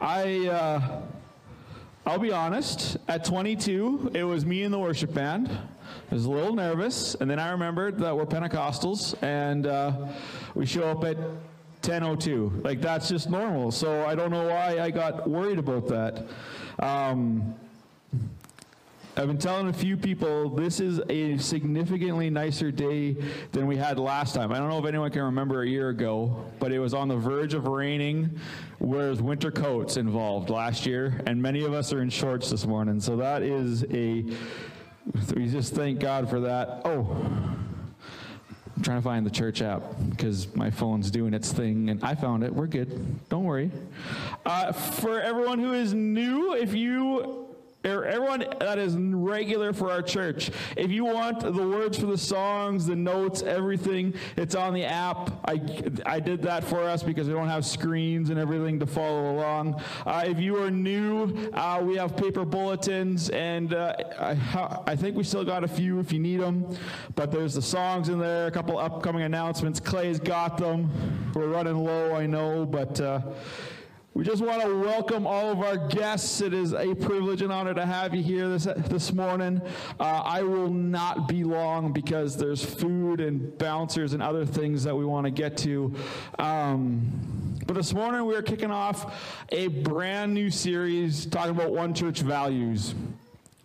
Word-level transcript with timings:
I, 0.00 0.46
uh, 0.46 1.02
I'll 2.06 2.18
be 2.18 2.30
honest, 2.30 2.98
at 3.08 3.24
22, 3.24 4.12
it 4.14 4.22
was 4.22 4.46
me 4.46 4.62
and 4.62 4.72
the 4.72 4.78
worship 4.78 5.12
band. 5.12 5.48
I 5.48 6.14
was 6.14 6.24
a 6.24 6.30
little 6.30 6.54
nervous, 6.54 7.16
and 7.16 7.28
then 7.28 7.38
I 7.40 7.50
remembered 7.50 7.98
that 7.98 8.16
we're 8.16 8.26
Pentecostals, 8.26 9.20
and 9.22 9.66
uh, 9.66 10.08
we 10.54 10.66
show 10.66 10.84
up 10.84 11.04
at 11.04 11.16
10:02. 11.82 12.64
Like 12.64 12.80
that's 12.80 13.08
just 13.08 13.28
normal. 13.28 13.72
So 13.72 14.06
I 14.06 14.14
don't 14.14 14.30
know 14.30 14.46
why 14.46 14.78
I 14.80 14.90
got 14.90 15.28
worried 15.28 15.58
about 15.58 15.88
that. 15.88 16.26
Um, 16.78 17.54
I've 19.18 19.26
been 19.26 19.36
telling 19.36 19.66
a 19.66 19.72
few 19.72 19.96
people 19.96 20.48
this 20.48 20.78
is 20.78 21.00
a 21.08 21.36
significantly 21.38 22.30
nicer 22.30 22.70
day 22.70 23.16
than 23.50 23.66
we 23.66 23.76
had 23.76 23.98
last 23.98 24.32
time. 24.32 24.52
I 24.52 24.58
don't 24.58 24.68
know 24.68 24.78
if 24.78 24.84
anyone 24.84 25.10
can 25.10 25.22
remember 25.22 25.62
a 25.62 25.66
year 25.66 25.88
ago, 25.88 26.44
but 26.60 26.70
it 26.70 26.78
was 26.78 26.94
on 26.94 27.08
the 27.08 27.16
verge 27.16 27.52
of 27.52 27.66
raining, 27.66 28.38
whereas 28.78 29.20
winter 29.20 29.50
coats 29.50 29.96
involved 29.96 30.50
last 30.50 30.86
year, 30.86 31.20
and 31.26 31.42
many 31.42 31.64
of 31.64 31.72
us 31.72 31.92
are 31.92 32.00
in 32.00 32.10
shorts 32.10 32.48
this 32.48 32.64
morning. 32.64 33.00
So 33.00 33.16
that 33.16 33.42
is 33.42 33.82
a, 33.92 34.24
we 35.34 35.48
just 35.48 35.74
thank 35.74 35.98
God 35.98 36.30
for 36.30 36.38
that. 36.38 36.82
Oh, 36.84 37.10
I'm 38.76 38.82
trying 38.84 38.98
to 38.98 39.02
find 39.02 39.26
the 39.26 39.32
church 39.32 39.62
app 39.62 39.82
because 40.10 40.54
my 40.54 40.70
phone's 40.70 41.10
doing 41.10 41.34
its 41.34 41.52
thing, 41.52 41.90
and 41.90 42.04
I 42.04 42.14
found 42.14 42.44
it. 42.44 42.54
We're 42.54 42.68
good. 42.68 43.28
Don't 43.30 43.42
worry. 43.42 43.72
Uh, 44.46 44.70
for 44.70 45.20
everyone 45.20 45.58
who 45.58 45.72
is 45.72 45.92
new, 45.92 46.54
if 46.54 46.72
you 46.72 47.47
everyone 47.88 48.44
that 48.60 48.78
is 48.78 48.96
regular 48.96 49.72
for 49.72 49.90
our 49.90 50.02
church. 50.02 50.50
If 50.76 50.90
you 50.90 51.04
want 51.04 51.40
the 51.40 51.50
words 51.52 51.98
for 51.98 52.06
the 52.06 52.18
songs, 52.18 52.86
the 52.86 52.96
notes, 52.96 53.42
everything, 53.42 54.14
it's 54.36 54.54
on 54.54 54.74
the 54.74 54.84
app. 54.84 55.30
I, 55.44 55.60
I 56.06 56.20
did 56.20 56.42
that 56.42 56.64
for 56.64 56.82
us 56.82 57.02
because 57.02 57.28
we 57.28 57.34
don't 57.34 57.48
have 57.48 57.64
screens 57.64 58.30
and 58.30 58.38
everything 58.38 58.78
to 58.80 58.86
follow 58.86 59.32
along. 59.32 59.80
Uh, 60.06 60.24
if 60.26 60.38
you 60.38 60.62
are 60.62 60.70
new, 60.70 61.50
uh, 61.54 61.80
we 61.82 61.96
have 61.96 62.16
paper 62.16 62.44
bulletins, 62.44 63.30
and 63.30 63.74
uh, 63.74 63.94
I, 64.18 64.78
I 64.86 64.96
think 64.96 65.16
we 65.16 65.24
still 65.24 65.44
got 65.44 65.64
a 65.64 65.68
few 65.68 65.98
if 66.00 66.12
you 66.12 66.18
need 66.18 66.40
them. 66.40 66.66
But 67.14 67.32
there's 67.32 67.54
the 67.54 67.62
songs 67.62 68.08
in 68.08 68.18
there, 68.18 68.46
a 68.46 68.50
couple 68.50 68.78
upcoming 68.78 69.22
announcements. 69.22 69.80
Clay's 69.80 70.20
got 70.20 70.58
them. 70.58 70.90
We're 71.34 71.48
running 71.48 71.76
low, 71.76 72.14
I 72.14 72.26
know, 72.26 72.66
but 72.66 73.00
uh, 73.00 73.20
we 74.18 74.24
just 74.24 74.42
want 74.42 74.60
to 74.60 74.80
welcome 74.80 75.28
all 75.28 75.52
of 75.52 75.60
our 75.60 75.76
guests. 75.76 76.40
It 76.40 76.52
is 76.52 76.72
a 76.72 76.92
privilege 76.92 77.40
and 77.40 77.52
honor 77.52 77.72
to 77.72 77.86
have 77.86 78.16
you 78.16 78.20
here 78.20 78.48
this, 78.48 78.64
this 78.88 79.12
morning. 79.12 79.62
Uh, 80.00 80.22
I 80.24 80.42
will 80.42 80.70
not 80.70 81.28
be 81.28 81.44
long 81.44 81.92
because 81.92 82.36
there's 82.36 82.64
food 82.64 83.20
and 83.20 83.56
bouncers 83.58 84.14
and 84.14 84.20
other 84.20 84.44
things 84.44 84.82
that 84.82 84.96
we 84.96 85.04
want 85.04 85.26
to 85.26 85.30
get 85.30 85.56
to. 85.58 85.94
Um, 86.40 87.60
but 87.64 87.74
this 87.74 87.94
morning 87.94 88.26
we 88.26 88.34
are 88.34 88.42
kicking 88.42 88.72
off 88.72 89.44
a 89.50 89.68
brand 89.68 90.34
new 90.34 90.50
series 90.50 91.24
talking 91.24 91.52
about 91.52 91.70
One 91.70 91.94
Church 91.94 92.18
values. 92.18 92.96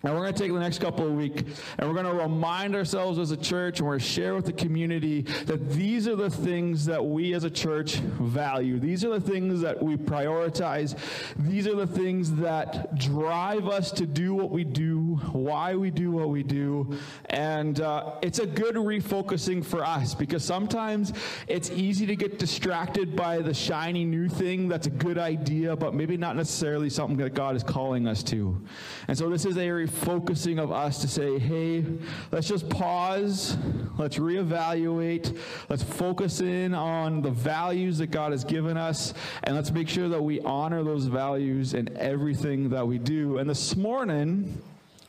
And 0.06 0.14
we're 0.14 0.20
going 0.20 0.34
to 0.34 0.40
take 0.40 0.52
the 0.52 0.60
next 0.60 0.80
couple 0.80 1.08
of 1.08 1.14
weeks 1.14 1.44
and 1.78 1.88
we're 1.88 1.94
going 1.94 2.18
to 2.18 2.22
remind 2.22 2.76
ourselves 2.76 3.18
as 3.20 3.32
a 3.32 3.38
church 3.38 3.80
and 3.80 3.88
we're 3.88 3.94
going 3.94 4.02
to 4.02 4.06
share 4.06 4.36
with 4.36 4.46
the 4.46 4.52
community 4.52 5.22
that 5.46 5.72
these 5.72 6.10
are 6.10 6.18
the 6.18 6.30
things 6.30 6.86
that 6.88 7.06
we 7.06 7.34
as 7.34 7.46
a 7.46 7.50
church 7.50 7.96
value. 7.96 8.80
These 8.80 9.06
are 9.06 9.18
the 9.18 9.22
things 9.22 9.62
that 9.62 9.82
we 9.82 9.96
prioritize. 9.96 10.98
These 11.38 11.68
are 11.68 11.76
the 11.76 11.88
things 11.88 12.34
that 12.34 13.00
drive 13.00 13.70
us 13.70 13.92
to 13.92 14.06
do 14.06 14.34
what 14.34 14.52
we 14.52 14.66
do, 14.66 15.22
why 15.32 15.76
we 15.76 15.90
do 15.90 16.12
what 16.12 16.28
we 16.28 16.44
do. 16.44 16.98
And 17.30 17.80
uh, 17.80 18.16
it's 18.22 18.40
a 18.40 18.46
good 18.46 18.76
refocusing 18.76 19.64
for 19.64 19.86
us 19.86 20.14
because 20.14 20.44
sometimes 20.44 21.14
it's 21.48 21.70
easy 21.70 22.06
to 22.08 22.18
get 22.18 22.40
distracted 22.40 23.16
by 23.16 23.38
the 23.40 23.54
shiny 23.54 24.04
new 24.04 24.28
thing 24.28 24.68
that's 24.68 24.88
a 24.88 24.90
good 24.90 25.18
idea, 25.18 25.78
but 25.78 25.94
maybe 25.94 26.18
not 26.18 26.36
necessarily 26.36 26.90
something 26.90 27.16
that 27.20 27.34
God 27.34 27.56
is 27.56 27.64
calling 27.64 28.06
us 28.06 28.22
to. 28.24 28.62
And 29.08 29.18
so 29.18 29.30
this 29.30 29.46
is 29.46 29.58
a 29.58 29.93
focusing 29.94 30.60
of 30.60 30.72
us 30.72 31.00
to 31.02 31.08
say, 31.08 31.40
hey, 31.40 31.86
let's 32.32 32.48
just 32.48 32.70
pause, 32.70 33.58
let's 33.98 34.18
reevaluate, 34.18 35.38
let's 35.70 35.84
focus 35.84 36.42
in 36.42 36.74
on 36.74 37.22
the 37.22 37.30
values 37.30 37.98
that 38.00 38.08
God 38.08 38.32
has 38.32 38.44
given 38.44 38.78
us, 38.78 39.14
and 39.44 39.56
let's 39.56 39.72
make 39.72 39.88
sure 39.88 40.10
that 40.10 40.22
we 40.22 40.42
honor 40.42 40.84
those 40.84 41.06
values 41.06 41.74
in 41.74 41.96
everything 41.98 42.70
that 42.70 42.88
we 42.88 42.98
do. 42.98 43.38
And 43.38 43.50
this 43.50 43.76
morning, 43.76 44.62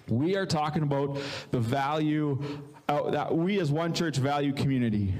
we 0.09 0.37
are 0.37 0.47
talking 0.47 0.83
about 0.83 1.19
the 1.51 1.61
value 1.61 2.43
uh, 2.95 3.11
that 3.11 3.35
we 3.35 3.59
as 3.61 3.71
one 3.71 3.93
church 3.93 4.17
value 4.17 4.53
community. 4.53 5.15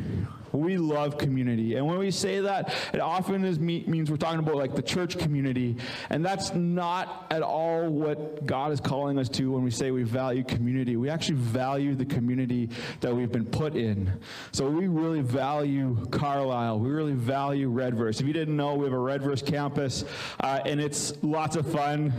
We 0.55 0.77
love 0.77 1.19
community. 1.19 1.75
And 1.75 1.87
when 1.87 1.99
we 1.99 2.13
say 2.13 2.41
that, 2.41 2.73
it 2.93 3.01
often 3.01 3.45
is 3.45 3.59
me- 3.59 3.85
means 3.89 4.09
we're 4.09 4.17
talking 4.17 4.39
about 4.39 4.55
like 4.55 4.77
the 4.77 4.83
church 4.83 5.19
community. 5.19 5.77
And 6.11 6.25
that's 6.25 6.55
not 6.55 7.27
at 7.31 7.43
all 7.43 7.89
what 7.89 8.47
God 8.47 8.71
is 8.71 8.81
calling 8.81 9.19
us 9.19 9.29
to 9.31 9.51
when 9.51 9.65
we 9.65 9.73
say 9.73 9.91
we 9.91 10.05
value 10.05 10.45
community. 10.45 10.97
We 10.97 11.11
actually 11.11 11.39
value 11.39 11.97
the 11.97 12.05
community 12.05 12.71
that 13.01 13.15
we've 13.15 13.33
been 13.33 13.47
put 13.47 13.75
in. 13.75 14.13
So 14.53 14.69
we 14.69 14.87
really 14.87 15.23
value 15.23 16.07
Carlyle. 16.13 16.79
We 16.79 16.91
really 16.91 17.15
value 17.15 17.69
Redvers. 17.69 18.21
If 18.21 18.27
you 18.27 18.33
didn't 18.33 18.57
know, 18.57 18.77
we 18.77 18.85
have 18.85 18.93
a 18.93 18.97
Redvers 18.97 19.45
campus, 19.45 20.05
uh, 20.39 20.61
and 20.65 20.81
it's 20.81 21.15
lots 21.23 21.57
of 21.57 21.71
fun. 21.71 22.13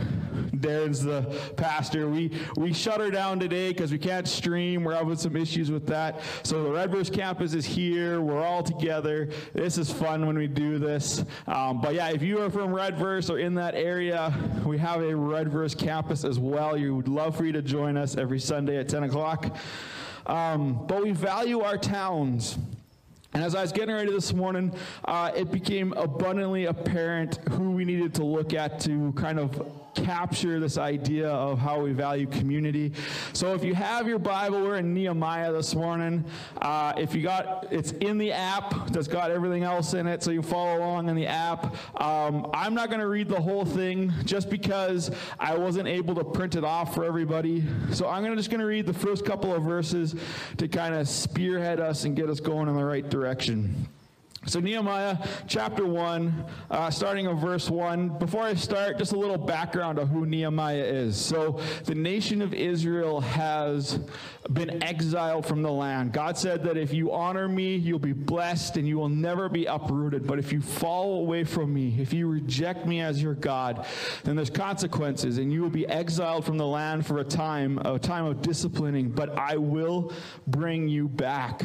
Darren's 0.56 1.02
the 1.02 1.22
pastor. 1.56 2.08
We, 2.08 2.32
we 2.56 2.72
shut 2.74 3.00
her 3.00 3.10
down 3.10 3.40
today 3.40 3.68
because 3.68 3.92
we 3.92 3.98
can't 3.98 4.28
stream. 4.28 4.84
We're 4.84 4.94
having 4.94 5.16
some 5.16 5.36
issues 5.36 5.45
with 5.46 5.86
that. 5.86 6.20
So 6.42 6.64
the 6.64 6.70
Redvers 6.70 7.12
campus 7.12 7.54
is 7.54 7.64
here. 7.64 8.20
We're 8.20 8.42
all 8.42 8.64
together. 8.64 9.28
This 9.52 9.78
is 9.78 9.92
fun 9.92 10.26
when 10.26 10.36
we 10.36 10.48
do 10.48 10.78
this. 10.78 11.24
Um, 11.46 11.80
but 11.80 11.94
yeah, 11.94 12.08
if 12.08 12.20
you 12.20 12.42
are 12.42 12.50
from 12.50 12.70
Redvers 12.70 13.30
or 13.30 13.38
in 13.38 13.54
that 13.54 13.76
area, 13.76 14.34
we 14.64 14.76
have 14.78 15.00
a 15.00 15.12
Redvers 15.12 15.78
campus 15.78 16.24
as 16.24 16.40
well. 16.40 16.74
We 16.74 16.90
would 16.90 17.06
love 17.06 17.36
for 17.36 17.44
you 17.44 17.52
to 17.52 17.62
join 17.62 17.96
us 17.96 18.16
every 18.16 18.40
Sunday 18.40 18.78
at 18.78 18.88
10 18.88 19.04
o'clock. 19.04 19.56
Um, 20.26 20.84
but 20.88 21.04
we 21.04 21.12
value 21.12 21.60
our 21.60 21.78
towns. 21.78 22.58
And 23.32 23.44
as 23.44 23.54
I 23.54 23.62
was 23.62 23.70
getting 23.70 23.94
ready 23.94 24.10
this 24.10 24.32
morning, 24.32 24.74
uh, 25.04 25.30
it 25.36 25.52
became 25.52 25.92
abundantly 25.92 26.64
apparent 26.64 27.36
who 27.50 27.70
we 27.70 27.84
needed 27.84 28.14
to 28.14 28.24
look 28.24 28.52
at 28.52 28.80
to 28.80 29.12
kind 29.12 29.38
of 29.38 29.72
capture 29.96 30.60
this 30.60 30.78
idea 30.78 31.28
of 31.28 31.58
how 31.58 31.80
we 31.80 31.92
value 31.92 32.26
community. 32.26 32.92
So 33.32 33.54
if 33.54 33.64
you 33.64 33.74
have 33.74 34.06
your 34.06 34.18
Bible, 34.18 34.62
we're 34.62 34.76
in 34.76 34.94
Nehemiah 34.94 35.52
this 35.52 35.74
morning. 35.74 36.24
Uh, 36.60 36.92
if 36.96 37.14
you 37.14 37.22
got, 37.22 37.66
it's 37.72 37.92
in 37.92 38.18
the 38.18 38.32
app 38.32 38.88
that's 38.88 39.08
got 39.08 39.30
everything 39.30 39.62
else 39.62 39.94
in 39.94 40.06
it, 40.06 40.22
so 40.22 40.30
you 40.30 40.42
follow 40.42 40.78
along 40.78 41.08
in 41.08 41.16
the 41.16 41.26
app. 41.26 41.74
Um, 42.00 42.50
I'm 42.52 42.74
not 42.74 42.88
going 42.88 43.00
to 43.00 43.08
read 43.08 43.28
the 43.28 43.40
whole 43.40 43.64
thing 43.64 44.12
just 44.24 44.50
because 44.50 45.10
I 45.40 45.56
wasn't 45.56 45.88
able 45.88 46.14
to 46.16 46.24
print 46.24 46.54
it 46.54 46.64
off 46.64 46.94
for 46.94 47.04
everybody. 47.04 47.64
So 47.92 48.08
I'm 48.08 48.22
gonna, 48.22 48.36
just 48.36 48.50
going 48.50 48.60
to 48.60 48.66
read 48.66 48.86
the 48.86 48.94
first 48.94 49.24
couple 49.24 49.54
of 49.54 49.62
verses 49.62 50.14
to 50.58 50.68
kind 50.68 50.94
of 50.94 51.08
spearhead 51.08 51.80
us 51.80 52.04
and 52.04 52.14
get 52.14 52.28
us 52.28 52.40
going 52.40 52.68
in 52.68 52.76
the 52.76 52.84
right 52.84 53.08
direction. 53.08 53.88
So, 54.48 54.60
Nehemiah 54.60 55.18
chapter 55.48 55.84
1, 55.84 56.44
uh, 56.70 56.90
starting 56.90 57.26
in 57.26 57.36
verse 57.36 57.68
1. 57.68 58.18
Before 58.18 58.44
I 58.44 58.54
start, 58.54 58.96
just 58.96 59.10
a 59.10 59.18
little 59.18 59.38
background 59.38 59.98
of 59.98 60.08
who 60.08 60.24
Nehemiah 60.24 60.84
is. 60.84 61.16
So, 61.16 61.60
the 61.84 61.96
nation 61.96 62.40
of 62.40 62.54
Israel 62.54 63.20
has 63.20 63.98
been 64.52 64.84
exiled 64.84 65.46
from 65.46 65.62
the 65.62 65.70
land. 65.70 66.12
God 66.12 66.38
said 66.38 66.62
that 66.62 66.76
if 66.76 66.94
you 66.94 67.12
honor 67.12 67.48
me, 67.48 67.74
you'll 67.74 67.98
be 67.98 68.12
blessed 68.12 68.76
and 68.76 68.86
you 68.86 68.98
will 68.98 69.08
never 69.08 69.48
be 69.48 69.66
uprooted. 69.66 70.28
But 70.28 70.38
if 70.38 70.52
you 70.52 70.60
fall 70.60 71.20
away 71.20 71.42
from 71.42 71.74
me, 71.74 71.96
if 71.98 72.12
you 72.12 72.28
reject 72.28 72.86
me 72.86 73.00
as 73.00 73.20
your 73.20 73.34
God, 73.34 73.84
then 74.22 74.36
there's 74.36 74.50
consequences 74.50 75.38
and 75.38 75.52
you 75.52 75.60
will 75.60 75.70
be 75.70 75.88
exiled 75.88 76.44
from 76.44 76.56
the 76.56 76.66
land 76.66 77.04
for 77.04 77.18
a 77.18 77.24
time, 77.24 77.78
a 77.78 77.98
time 77.98 78.26
of 78.26 78.42
disciplining. 78.42 79.10
But 79.10 79.36
I 79.36 79.56
will 79.56 80.12
bring 80.46 80.88
you 80.88 81.08
back. 81.08 81.62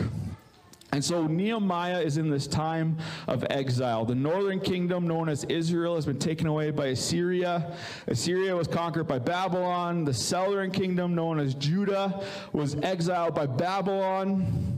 And 0.94 1.04
so 1.04 1.26
Nehemiah 1.26 2.02
is 2.02 2.18
in 2.18 2.30
this 2.30 2.48
time 2.48 2.98
of 3.28 3.46
exile. 3.50 4.04
The 4.04 4.16
northern 4.16 4.60
kingdom, 4.60 5.08
known 5.08 5.30
as 5.30 5.46
Israel, 5.46 5.96
has 5.96 6.06
been 6.06 6.20
taken 6.20 6.48
away 6.48 6.72
by 6.72 6.88
Assyria. 6.88 7.78
Assyria 8.08 8.54
was 8.54 8.68
conquered 8.68 9.08
by 9.08 9.18
Babylon. 9.18 10.04
The 10.04 10.14
southern 10.14 10.70
kingdom, 10.70 11.16
known 11.16 11.40
as 11.40 11.56
Judah, 11.56 12.26
was 12.52 12.76
exiled 12.76 13.34
by 13.36 13.46
Babylon. 13.46 14.71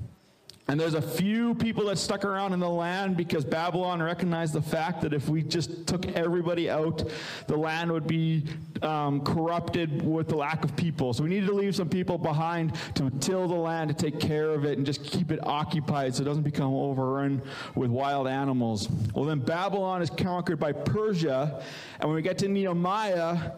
And 0.70 0.80
there's 0.80 0.94
a 0.94 1.02
few 1.02 1.56
people 1.56 1.88
that 1.88 1.98
stuck 1.98 2.24
around 2.24 2.54
in 2.54 2.60
the 2.62 2.70
land 2.70 3.18
because 3.18 3.44
Babylon 3.44 4.02
recognized 4.02 4.54
the 4.54 4.62
fact 4.62 5.02
that 5.02 5.14
if 5.14 5.28
we 5.28 5.44
just 5.44 5.86
took 5.86 6.08
everybody 6.08 6.70
out, 6.70 7.04
the 7.48 7.58
land 7.58 7.92
would 7.92 8.08
be 8.08 8.46
um, 8.82 9.22
corrupted 9.26 10.02
with 10.02 10.30
the 10.30 10.38
lack 10.38 10.64
of 10.64 10.74
people. 10.78 11.12
So 11.14 11.24
we 11.24 11.30
needed 11.30 11.48
to 11.48 11.54
leave 11.54 11.76
some 11.76 11.90
people 11.90 12.18
behind 12.18 12.76
to 12.96 13.10
till 13.20 13.46
the 13.46 13.56
land, 13.56 13.90
to 13.90 13.94
take 13.94 14.22
care 14.22 14.52
of 14.52 14.64
it, 14.64 14.78
and 14.78 14.86
just 14.86 15.04
keep 15.04 15.32
it 15.32 15.46
occupied 15.46 16.16
so 16.16 16.22
it 16.22 16.26
doesn't 16.26 16.44
become 16.44 16.74
overrun 16.74 17.42
with 17.76 17.92
wild 17.92 18.28
animals. 18.28 18.88
Well, 19.14 19.26
then 19.26 19.40
Babylon 19.40 20.02
is 20.02 20.10
conquered 20.10 20.62
by 20.62 20.72
Persia. 20.72 21.62
And 22.00 22.10
when 22.10 22.16
we 22.16 22.22
get 22.22 22.38
to 22.38 22.48
Nehemiah, 22.48 23.52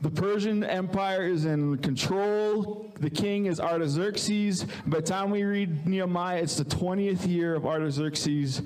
the 0.00 0.10
Persian 0.10 0.64
Empire 0.64 1.24
is 1.24 1.44
in 1.44 1.76
control. 1.78 2.90
The 3.00 3.10
king 3.10 3.46
is 3.46 3.60
Artaxerxes. 3.60 4.64
By 4.86 5.00
the 5.00 5.02
time 5.02 5.30
we 5.30 5.42
read 5.42 5.86
Nehemiah, 5.86 6.40
it's 6.42 6.56
the 6.56 6.64
20th 6.64 7.28
year 7.28 7.54
of 7.54 7.66
Artaxerxes' 7.66 8.62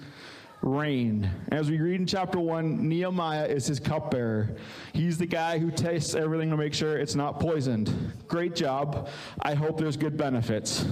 reign. 0.62 1.28
As 1.50 1.68
we 1.68 1.78
read 1.78 2.00
in 2.00 2.06
chapter 2.06 2.38
1, 2.38 2.88
Nehemiah 2.88 3.46
is 3.46 3.66
his 3.66 3.80
cupbearer. 3.80 4.56
He's 4.92 5.18
the 5.18 5.26
guy 5.26 5.58
who 5.58 5.72
tastes 5.72 6.14
everything 6.14 6.50
to 6.50 6.56
make 6.56 6.72
sure 6.72 6.96
it's 6.96 7.16
not 7.16 7.40
poisoned. 7.40 8.12
Great 8.28 8.54
job. 8.54 9.08
I 9.42 9.54
hope 9.54 9.76
there's 9.76 9.96
good 9.96 10.16
benefits 10.16 10.86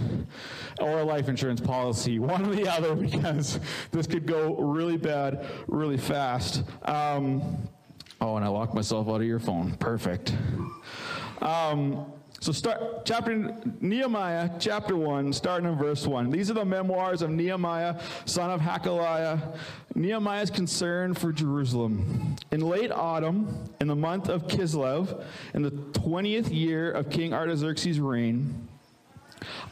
or 0.80 0.98
a 0.98 1.04
life 1.04 1.28
insurance 1.28 1.60
policy, 1.60 2.18
one 2.18 2.44
or 2.44 2.54
the 2.54 2.68
other, 2.68 2.96
because 2.96 3.60
this 3.92 4.08
could 4.08 4.26
go 4.26 4.56
really 4.56 4.96
bad 4.96 5.46
really 5.68 5.98
fast. 5.98 6.64
Um, 6.84 7.68
oh, 8.22 8.36
and 8.36 8.44
I 8.44 8.48
locked 8.48 8.74
myself 8.74 9.08
out 9.08 9.16
of 9.16 9.26
your 9.26 9.40
phone. 9.40 9.74
Perfect. 9.76 10.34
Um, 11.40 12.06
so 12.40 12.50
start 12.52 13.04
chapter 13.04 13.56
Nehemiah 13.80 14.50
chapter 14.58 14.96
1 14.96 15.32
starting 15.32 15.68
in 15.68 15.76
verse 15.76 16.06
1. 16.06 16.30
These 16.30 16.50
are 16.50 16.54
the 16.54 16.64
memoirs 16.64 17.22
of 17.22 17.30
Nehemiah 17.30 18.00
son 18.24 18.50
of 18.50 18.60
Hakaliah. 18.60 19.56
Nehemiah's 19.94 20.50
concern 20.50 21.14
for 21.14 21.32
Jerusalem. 21.32 22.36
In 22.50 22.60
late 22.60 22.90
autumn 22.90 23.64
in 23.80 23.86
the 23.88 23.96
month 23.96 24.28
of 24.28 24.46
Kislev 24.46 25.24
in 25.54 25.62
the 25.62 25.70
20th 25.70 26.52
year 26.52 26.90
of 26.90 27.10
King 27.10 27.32
Artaxerxes' 27.32 28.00
reign 28.00 28.68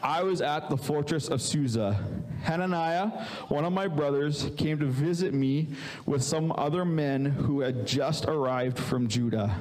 I 0.03 0.23
was 0.23 0.41
at 0.41 0.71
the 0.71 0.77
fortress 0.77 1.29
of 1.29 1.43
Susa. 1.43 2.03
Hananiah, 2.43 3.09
one 3.49 3.65
of 3.65 3.73
my 3.73 3.89
brothers, 3.89 4.51
came 4.57 4.79
to 4.79 4.87
visit 4.87 5.35
me 5.35 5.69
with 6.07 6.23
some 6.23 6.53
other 6.57 6.85
men 6.85 7.25
who 7.25 7.61
had 7.61 7.87
just 7.87 8.25
arrived 8.27 8.79
from 8.79 9.09
Judah. 9.09 9.55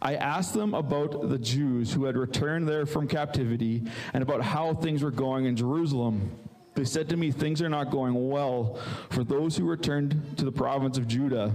I 0.00 0.16
asked 0.16 0.52
them 0.52 0.74
about 0.74 1.28
the 1.28 1.38
Jews 1.38 1.92
who 1.92 2.04
had 2.04 2.16
returned 2.16 2.68
there 2.68 2.86
from 2.86 3.06
captivity 3.06 3.84
and 4.12 4.22
about 4.22 4.42
how 4.42 4.74
things 4.74 5.02
were 5.02 5.12
going 5.12 5.44
in 5.46 5.54
Jerusalem. 5.56 6.32
They 6.74 6.84
said 6.84 7.08
to 7.10 7.16
me, 7.16 7.30
Things 7.30 7.62
are 7.62 7.68
not 7.68 7.90
going 7.90 8.28
well 8.28 8.78
for 9.10 9.22
those 9.22 9.56
who 9.56 9.64
returned 9.64 10.36
to 10.38 10.44
the 10.44 10.52
province 10.52 10.98
of 10.98 11.06
Judah. 11.06 11.52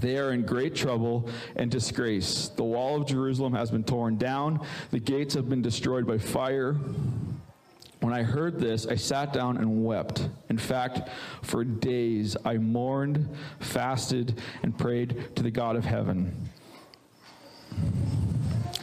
They 0.00 0.16
are 0.18 0.32
in 0.32 0.42
great 0.42 0.74
trouble 0.74 1.28
and 1.56 1.70
disgrace. 1.70 2.48
The 2.48 2.62
wall 2.62 3.00
of 3.00 3.06
Jerusalem 3.06 3.52
has 3.54 3.70
been 3.70 3.84
torn 3.84 4.16
down, 4.16 4.64
the 4.90 5.00
gates 5.00 5.34
have 5.34 5.48
been 5.48 5.62
destroyed 5.62 6.06
by 6.06 6.18
fire. 6.18 6.76
When 8.00 8.12
I 8.12 8.22
heard 8.22 8.60
this, 8.60 8.86
I 8.86 8.94
sat 8.94 9.32
down 9.32 9.56
and 9.56 9.84
wept. 9.84 10.28
In 10.48 10.56
fact, 10.56 11.08
for 11.42 11.64
days 11.64 12.36
I 12.44 12.56
mourned, 12.58 13.28
fasted, 13.58 14.40
and 14.62 14.76
prayed 14.78 15.34
to 15.34 15.42
the 15.42 15.50
God 15.50 15.74
of 15.74 15.84
heaven. 15.84 16.48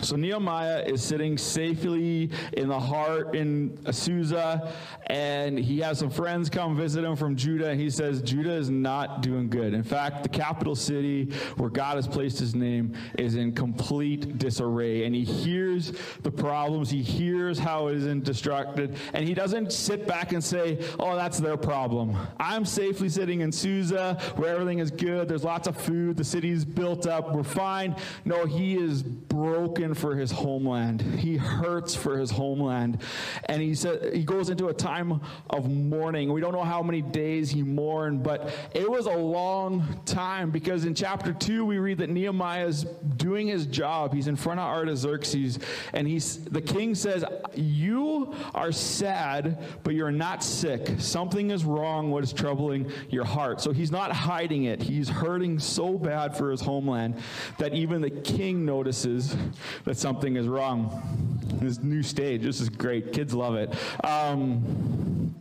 So 0.06 0.16
Nehemiah 0.16 0.84
is 0.86 1.04
sitting 1.04 1.36
safely 1.36 2.30
in 2.54 2.68
the 2.68 2.80
heart 2.80 3.34
in 3.34 3.76
Susa, 3.92 4.72
and 5.08 5.58
he 5.58 5.80
has 5.80 5.98
some 5.98 6.12
friends 6.12 6.48
come 6.48 6.78
visit 6.78 7.04
him 7.04 7.16
from 7.16 7.36
Judah. 7.36 7.70
And 7.70 7.82
he 7.82 7.90
says 7.90 8.22
Judah 8.22 8.54
is 8.54 8.70
not 8.70 9.24
doing 9.24 9.50
good. 9.50 9.74
In 9.74 9.82
fact, 9.82 10.22
the 10.22 10.30
capital 10.30 10.76
city 10.76 11.32
where 11.58 11.72
God 11.72 11.96
has 11.96 12.08
placed 12.08 12.38
his 12.38 12.54
name 12.54 12.94
is 13.18 13.36
in 13.36 13.52
complete 13.54 14.38
disarray. 14.38 15.06
And 15.06 15.16
he 15.16 15.24
hears 15.24 15.92
the 16.22 16.32
problems, 16.32 16.92
he 16.92 17.02
hears 17.02 17.58
how 17.58 17.88
it 17.88 17.96
is 17.96 18.06
in 18.06 18.22
destructed, 18.22 18.96
and 19.14 19.28
he 19.28 19.34
doesn't 19.34 19.74
sit 19.74 20.06
back 20.06 20.34
and 20.34 20.44
say, 20.44 20.78
"Oh, 21.00 21.16
that's 21.16 21.40
their 21.40 21.58
problem." 21.58 22.16
I'm 22.40 22.64
safely 22.64 23.10
sitting 23.10 23.42
in 23.42 23.52
Susa 23.52 24.20
where 24.36 24.54
everything 24.54 24.80
is 24.80 24.92
good. 24.92 25.28
There's 25.28 25.44
lots 25.44 25.68
of 25.68 25.76
food. 25.76 26.16
The 26.16 26.24
city's 26.24 26.64
built 26.64 27.08
up. 27.08 27.34
We're 27.34 27.44
fine. 27.44 27.96
No, 28.24 28.46
he 28.46 28.76
is 28.76 29.02
broken 29.02 29.95
for 29.96 30.16
his 30.16 30.32
homeland. 30.32 31.02
He 31.02 31.38
hurts 31.38 31.96
for 31.96 32.18
his 32.18 32.32
homeland. 32.32 33.02
And 33.46 33.62
he 33.62 33.76
said 33.76 34.14
he 34.14 34.24
goes 34.24 34.50
into 34.50 34.68
a 34.68 34.74
time 34.74 35.22
of 35.50 35.70
mourning. 35.70 36.32
We 36.32 36.42
don't 36.42 36.54
know 36.54 36.64
how 36.64 36.84
many 36.84 37.02
days 37.02 37.50
he 37.50 37.64
mourned, 37.64 38.24
but 38.24 38.54
it 38.74 38.90
was 38.90 39.06
a 39.06 39.16
long 39.16 40.02
time 40.06 40.52
because 40.52 40.86
in 40.86 40.96
chapter 40.96 41.34
2 41.34 41.66
we 41.66 41.78
read 41.78 41.98
that 42.00 42.10
Nehemiah 42.10 42.68
is 42.68 42.84
doing 43.18 43.48
his 43.48 43.66
job. 43.66 44.14
He's 44.14 44.28
in 44.28 44.36
front 44.36 44.60
of 44.60 44.68
Artaxerxes 44.68 45.60
and 45.94 46.08
he's 46.08 46.44
the 46.46 46.62
king 46.62 46.96
says, 46.96 47.24
"You 47.56 48.34
are 48.54 48.72
sad, 48.72 49.58
but 49.84 49.94
you're 49.94 50.12
not 50.12 50.44
sick. 50.44 50.96
Something 51.00 51.52
is 51.52 51.66
wrong 51.66 52.12
what 52.12 52.24
is 52.24 52.34
troubling 52.34 52.92
your 53.10 53.26
heart." 53.26 53.62
So 53.62 53.72
he's 53.72 53.92
not 53.92 54.12
hiding 54.12 54.66
it. 54.66 54.82
He's 54.82 55.10
hurting 55.10 55.60
so 55.60 55.98
bad 55.98 56.36
for 56.36 56.52
his 56.52 56.62
homeland 56.62 57.16
that 57.58 57.74
even 57.74 58.02
the 58.02 58.10
king 58.10 58.66
notices 58.66 59.36
that 59.84 59.98
something 59.98 60.36
is 60.36 60.48
wrong. 60.48 61.38
This 61.62 61.80
new 61.80 62.04
stage, 62.04 62.42
this 62.42 62.62
is 62.62 62.70
great. 62.70 63.14
Kids 63.14 63.34
love 63.34 63.56
it. 63.56 63.74
Um, 64.04 65.36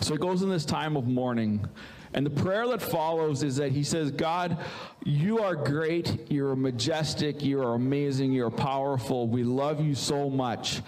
so 0.00 0.14
it 0.14 0.20
goes 0.20 0.42
in 0.42 0.48
this 0.48 0.64
time 0.64 0.96
of 0.96 1.06
mourning. 1.06 1.66
And 2.14 2.24
the 2.24 2.30
prayer 2.30 2.66
that 2.68 2.80
follows 2.80 3.42
is 3.42 3.56
that 3.56 3.72
he 3.72 3.82
says, 3.82 4.10
God, 4.10 4.56
you 5.04 5.40
are 5.40 5.54
great, 5.54 6.30
you're 6.30 6.56
majestic, 6.56 7.44
you're 7.44 7.74
amazing, 7.74 8.32
you're 8.32 8.50
powerful. 8.50 9.28
We 9.28 9.44
love 9.44 9.80
you 9.80 9.94
so 9.94 10.30
much. 10.30 10.80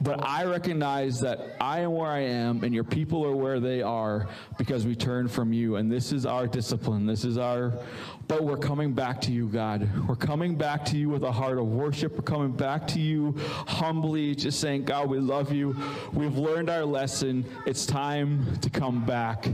But 0.00 0.22
I 0.22 0.44
recognize 0.44 1.20
that 1.20 1.56
I 1.60 1.80
am 1.80 1.92
where 1.92 2.10
I 2.10 2.20
am 2.20 2.62
and 2.64 2.74
your 2.74 2.84
people 2.84 3.24
are 3.24 3.34
where 3.34 3.60
they 3.60 3.80
are 3.82 4.28
because 4.58 4.86
we 4.86 4.94
turn 4.94 5.26
from 5.26 5.52
you. 5.52 5.76
And 5.76 5.90
this 5.90 6.12
is 6.12 6.26
our 6.26 6.46
discipline. 6.46 7.06
This 7.06 7.24
is 7.24 7.38
our, 7.38 7.72
but 8.28 8.44
we're 8.44 8.58
coming 8.58 8.92
back 8.92 9.20
to 9.22 9.32
you, 9.32 9.48
God. 9.48 9.88
We're 10.06 10.16
coming 10.16 10.56
back 10.56 10.84
to 10.86 10.98
you 10.98 11.08
with 11.08 11.22
a 11.22 11.32
heart 11.32 11.58
of 11.58 11.66
worship. 11.66 12.12
We're 12.12 12.22
coming 12.22 12.52
back 12.52 12.86
to 12.88 13.00
you 13.00 13.34
humbly, 13.66 14.34
just 14.34 14.60
saying, 14.60 14.84
God, 14.84 15.08
we 15.08 15.18
love 15.18 15.50
you. 15.50 15.76
We've 16.12 16.36
learned 16.36 16.68
our 16.68 16.84
lesson. 16.84 17.46
It's 17.64 17.86
time 17.86 18.58
to 18.60 18.68
come 18.68 19.04
back. 19.04 19.48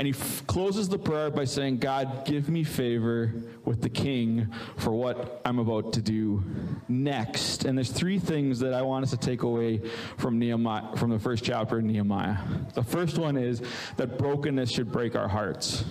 And 0.00 0.06
he 0.06 0.14
f- 0.14 0.46
closes 0.46 0.88
the 0.88 0.98
prayer 0.98 1.30
by 1.30 1.44
saying, 1.44 1.76
God, 1.76 2.24
give 2.24 2.48
me 2.48 2.64
favor 2.64 3.34
with 3.66 3.82
the 3.82 3.90
king 3.90 4.50
for 4.78 4.92
what 4.92 5.42
I'm 5.44 5.58
about 5.58 5.92
to 5.92 6.00
do 6.00 6.42
next. 6.88 7.66
And 7.66 7.76
there's 7.76 7.92
three 7.92 8.18
things 8.18 8.60
that 8.60 8.72
I 8.72 8.80
want 8.80 9.02
us 9.02 9.10
to 9.10 9.18
take 9.18 9.42
away 9.42 9.82
from 10.16 10.38
Nehemiah, 10.38 10.96
from 10.96 11.10
the 11.10 11.18
first 11.18 11.44
chapter 11.44 11.76
of 11.76 11.84
Nehemiah. 11.84 12.38
The 12.72 12.82
first 12.82 13.18
one 13.18 13.36
is 13.36 13.60
that 13.98 14.16
brokenness 14.16 14.70
should 14.70 14.90
break 14.90 15.14
our 15.16 15.28
hearts. 15.28 15.84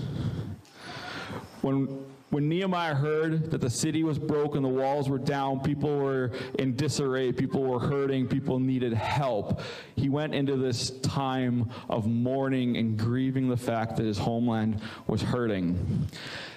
When 1.61 2.05
when 2.29 2.47
Nehemiah 2.47 2.93
heard 2.93 3.49
that 3.51 3.59
the 3.59 3.69
city 3.69 4.03
was 4.03 4.19
broken, 4.19 4.61
the 4.61 4.69
walls 4.69 5.09
were 5.09 5.17
down, 5.17 5.61
people 5.61 5.97
were 5.97 6.31
in 6.59 6.75
disarray, 6.75 7.31
people 7.31 7.63
were 7.63 7.79
hurting, 7.79 8.27
people 8.27 8.59
needed 8.59 8.93
help, 8.93 9.61
he 9.95 10.09
went 10.09 10.35
into 10.35 10.55
this 10.55 10.91
time 10.99 11.71
of 11.89 12.05
mourning 12.05 12.77
and 12.77 12.97
grieving 12.97 13.49
the 13.49 13.57
fact 13.57 13.97
that 13.97 14.05
his 14.05 14.19
homeland 14.19 14.79
was 15.07 15.23
hurting. 15.23 16.07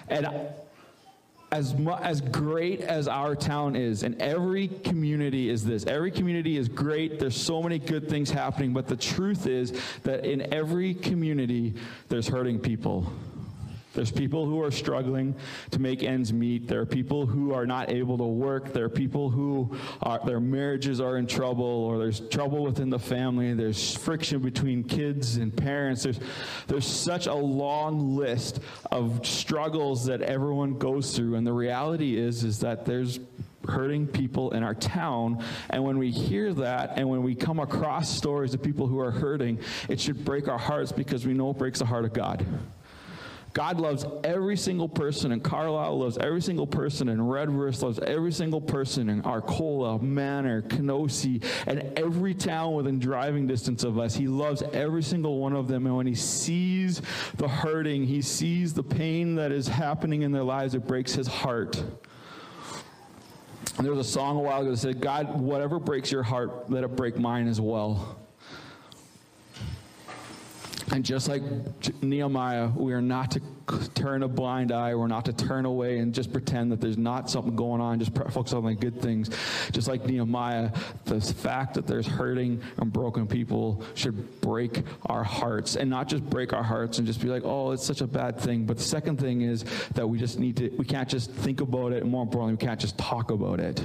And 0.09 0.29
as, 1.51 1.75
mu- 1.75 1.93
as 1.93 2.21
great 2.21 2.83
as 2.83 3.09
our 3.09 3.35
town 3.35 3.75
is, 3.75 4.03
and 4.03 4.21
every 4.21 4.69
community 4.69 5.49
is 5.49 5.65
this, 5.65 5.87
every 5.87 6.11
community 6.11 6.59
is 6.59 6.69
great. 6.69 7.19
There's 7.19 7.41
so 7.41 7.63
many 7.63 7.79
good 7.79 8.11
things 8.11 8.31
happening, 8.31 8.75
but 8.75 8.89
the 8.89 8.97
truth 8.97 9.47
is 9.47 9.79
that 10.03 10.27
in 10.27 10.53
every 10.53 10.93
community, 10.93 11.75
there's 12.09 12.29
hurting 12.29 12.59
people. 12.59 13.11
There's 13.95 14.11
people 14.11 14.47
who 14.47 14.63
are 14.63 14.71
struggling 14.71 15.35
to 15.71 15.79
make 15.79 16.03
ends 16.03 16.33
meet. 16.33 16.69
There 16.69 16.81
are 16.81 16.87
people 16.87 17.27
who 17.27 17.53
are 17.53 17.67
not 17.67 17.91
able 17.91 18.19
to 18.19 18.25
work. 18.25 18.73
There 18.73 18.85
are 18.85 18.91
people 18.91 19.31
who 19.31 19.77
are, 20.03 20.21
their 20.25 20.41
marriages 20.41 21.01
are 21.01 21.17
in 21.17 21.27
trouble 21.27 21.65
or 21.65 21.99
there's 21.99 22.21
trouble 22.21 22.63
within 22.63 22.91
the 22.91 22.99
family. 22.99 23.55
There's 23.55 23.97
friction 23.97 24.41
between 24.41 24.85
kids 24.85 25.37
and 25.37 25.55
parents. 25.55 26.05
There's, 26.05 26.21
there's 26.67 26.87
such 26.87 27.27
a 27.27 27.35
long 27.35 28.17
list 28.17 28.61
of 28.91 29.27
struggles 29.27 30.07
that 30.07 30.23
everyone 30.23 30.79
goes 30.79 31.15
through. 31.15 31.35
And 31.35 31.47
the 31.47 31.53
reality 31.53 32.17
is, 32.17 32.45
is 32.45 32.61
that 32.61 32.85
there's 32.85 33.21
hurting 33.69 34.07
people 34.07 34.53
in 34.53 34.63
our 34.63 34.75
town. 34.75 35.45
And 35.71 35.85
when 35.85 35.99
we 35.99 36.11
hear 36.11 36.53
that 36.55 36.95
and 36.97 37.09
when 37.09 37.23
we 37.23 37.35
come 37.35 37.61
across 37.61 38.09
stories 38.09 38.55
of 38.55 38.63
people 38.63 38.87
who 38.87 38.99
are 38.99 39.11
hurting, 39.11 39.61
it 39.89 40.01
should 40.01 40.25
break 40.25 40.49
our 40.49 40.59
hearts 40.59 40.93
because 40.93 41.27
we 41.27 41.35
know 41.35 41.51
it 41.51 41.59
breaks 41.59 41.79
the 41.79 41.87
heart 41.87 42.05
of 42.05 42.13
God. 42.13 42.45
God 43.53 43.79
loves 43.79 44.07
every 44.25 44.57
single 44.57 44.89
person, 44.89 45.33
and 45.33 45.43
Carlyle 45.43 45.99
loves 45.99 46.17
every 46.19 46.41
single 46.41 46.67
person, 46.67 47.11
and 47.11 47.21
Redvers 47.21 47.83
loves 47.83 47.99
every 47.99 48.33
single 48.33 48.61
person, 48.61 49.11
in 49.11 49.21
Arcola, 49.23 49.99
Manor, 49.99 50.63
Kenosee, 50.63 51.43
and 51.67 51.99
every 51.99 52.35
town 52.35 52.75
within 52.75 52.99
driving 52.99 53.47
distance 53.47 53.85
of 53.85 53.99
us. 53.99 54.15
He 54.15 54.27
loves 54.27 54.63
every 54.73 55.03
single 55.03 55.39
one 55.39 55.53
of 55.53 55.69
them, 55.69 55.87
and 55.87 55.97
when 55.97 56.07
He 56.07 56.15
sees 56.15 57.03
the 57.37 57.49
hurting, 57.49 58.07
He 58.07 58.23
sees 58.23 58.73
the 58.73 58.83
pain 58.83 59.35
that 59.35 59.53
is 59.53 59.69
happening 59.69 60.23
in 60.23 60.33
their 60.33 60.45
lives, 60.45 60.75
it 60.75 60.87
breaks 60.87 61.13
His 61.13 61.27
heart. 61.27 61.77
And 63.77 63.87
there 63.87 63.93
was 63.93 64.07
a 64.07 64.11
song 64.11 64.37
a 64.37 64.41
while 64.41 64.63
ago 64.63 64.71
that 64.71 64.77
said, 64.79 65.01
God, 65.01 65.41
whatever 65.41 65.79
breaks 65.79 66.11
your 66.11 66.23
heart, 66.23 66.71
let 66.71 66.85
it 66.85 66.97
break 66.97 67.19
mine 67.19 67.49
as 67.49 67.61
well. 67.61 68.22
And 70.93 71.03
just 71.03 71.27
like 71.27 71.43
Nehemiah, 72.03 72.69
we 72.69 72.93
are 72.93 73.01
not 73.01 73.31
to 73.31 73.41
turn 73.95 74.23
a 74.23 74.29
blind 74.29 74.73
eye. 74.73 74.95
We're 74.95 75.07
not 75.07 75.25
to 75.25 75.33
turn 75.33 75.65
away 75.65 75.99
and 75.99 76.13
just 76.13 76.35
pretend 76.35 76.71
that 76.71 76.83
there's 76.83 76.99
not 76.99 77.31
something 77.31 77.57
going 77.57 77.81
on. 77.81 77.99
Just 77.99 78.15
focus 78.15 78.53
on 78.53 78.65
the 78.67 78.75
good 78.75 79.01
things. 79.01 79.31
Just 79.71 79.89
like 79.89 80.05
Nehemiah, 80.05 80.71
the 81.07 81.19
fact 81.19 81.73
that 81.75 81.87
there's 81.87 82.07
hurting 82.07 82.61
and 82.77 82.93
broken 82.93 83.27
people 83.27 83.83
should 83.95 84.41
break 84.43 84.83
our 85.07 85.25
hearts. 85.25 85.77
And 85.77 85.89
not 85.89 86.09
just 86.09 86.29
break 86.29 86.53
our 86.53 86.63
hearts 86.63 86.99
and 86.99 87.07
just 87.07 87.23
be 87.23 87.29
like, 87.29 87.43
oh, 87.47 87.71
it's 87.71 87.87
such 87.87 88.03
a 88.03 88.07
bad 88.07 88.39
thing. 88.39 88.67
But 88.67 88.77
the 88.77 88.85
second 88.85 89.19
thing 89.19 89.41
is 89.41 89.65
that 89.95 90.07
we 90.07 90.19
just 90.19 90.39
need 90.39 90.59
to, 90.59 90.69
we 90.77 90.85
can't 90.85 91.09
just 91.09 91.31
think 91.31 91.63
about 91.63 91.93
it. 91.93 92.03
And 92.03 92.11
more 92.11 92.23
importantly, 92.23 92.63
we 92.63 92.67
can't 92.67 92.81
just 92.81 92.99
talk 92.99 93.31
about 93.31 93.61
it. 93.61 93.83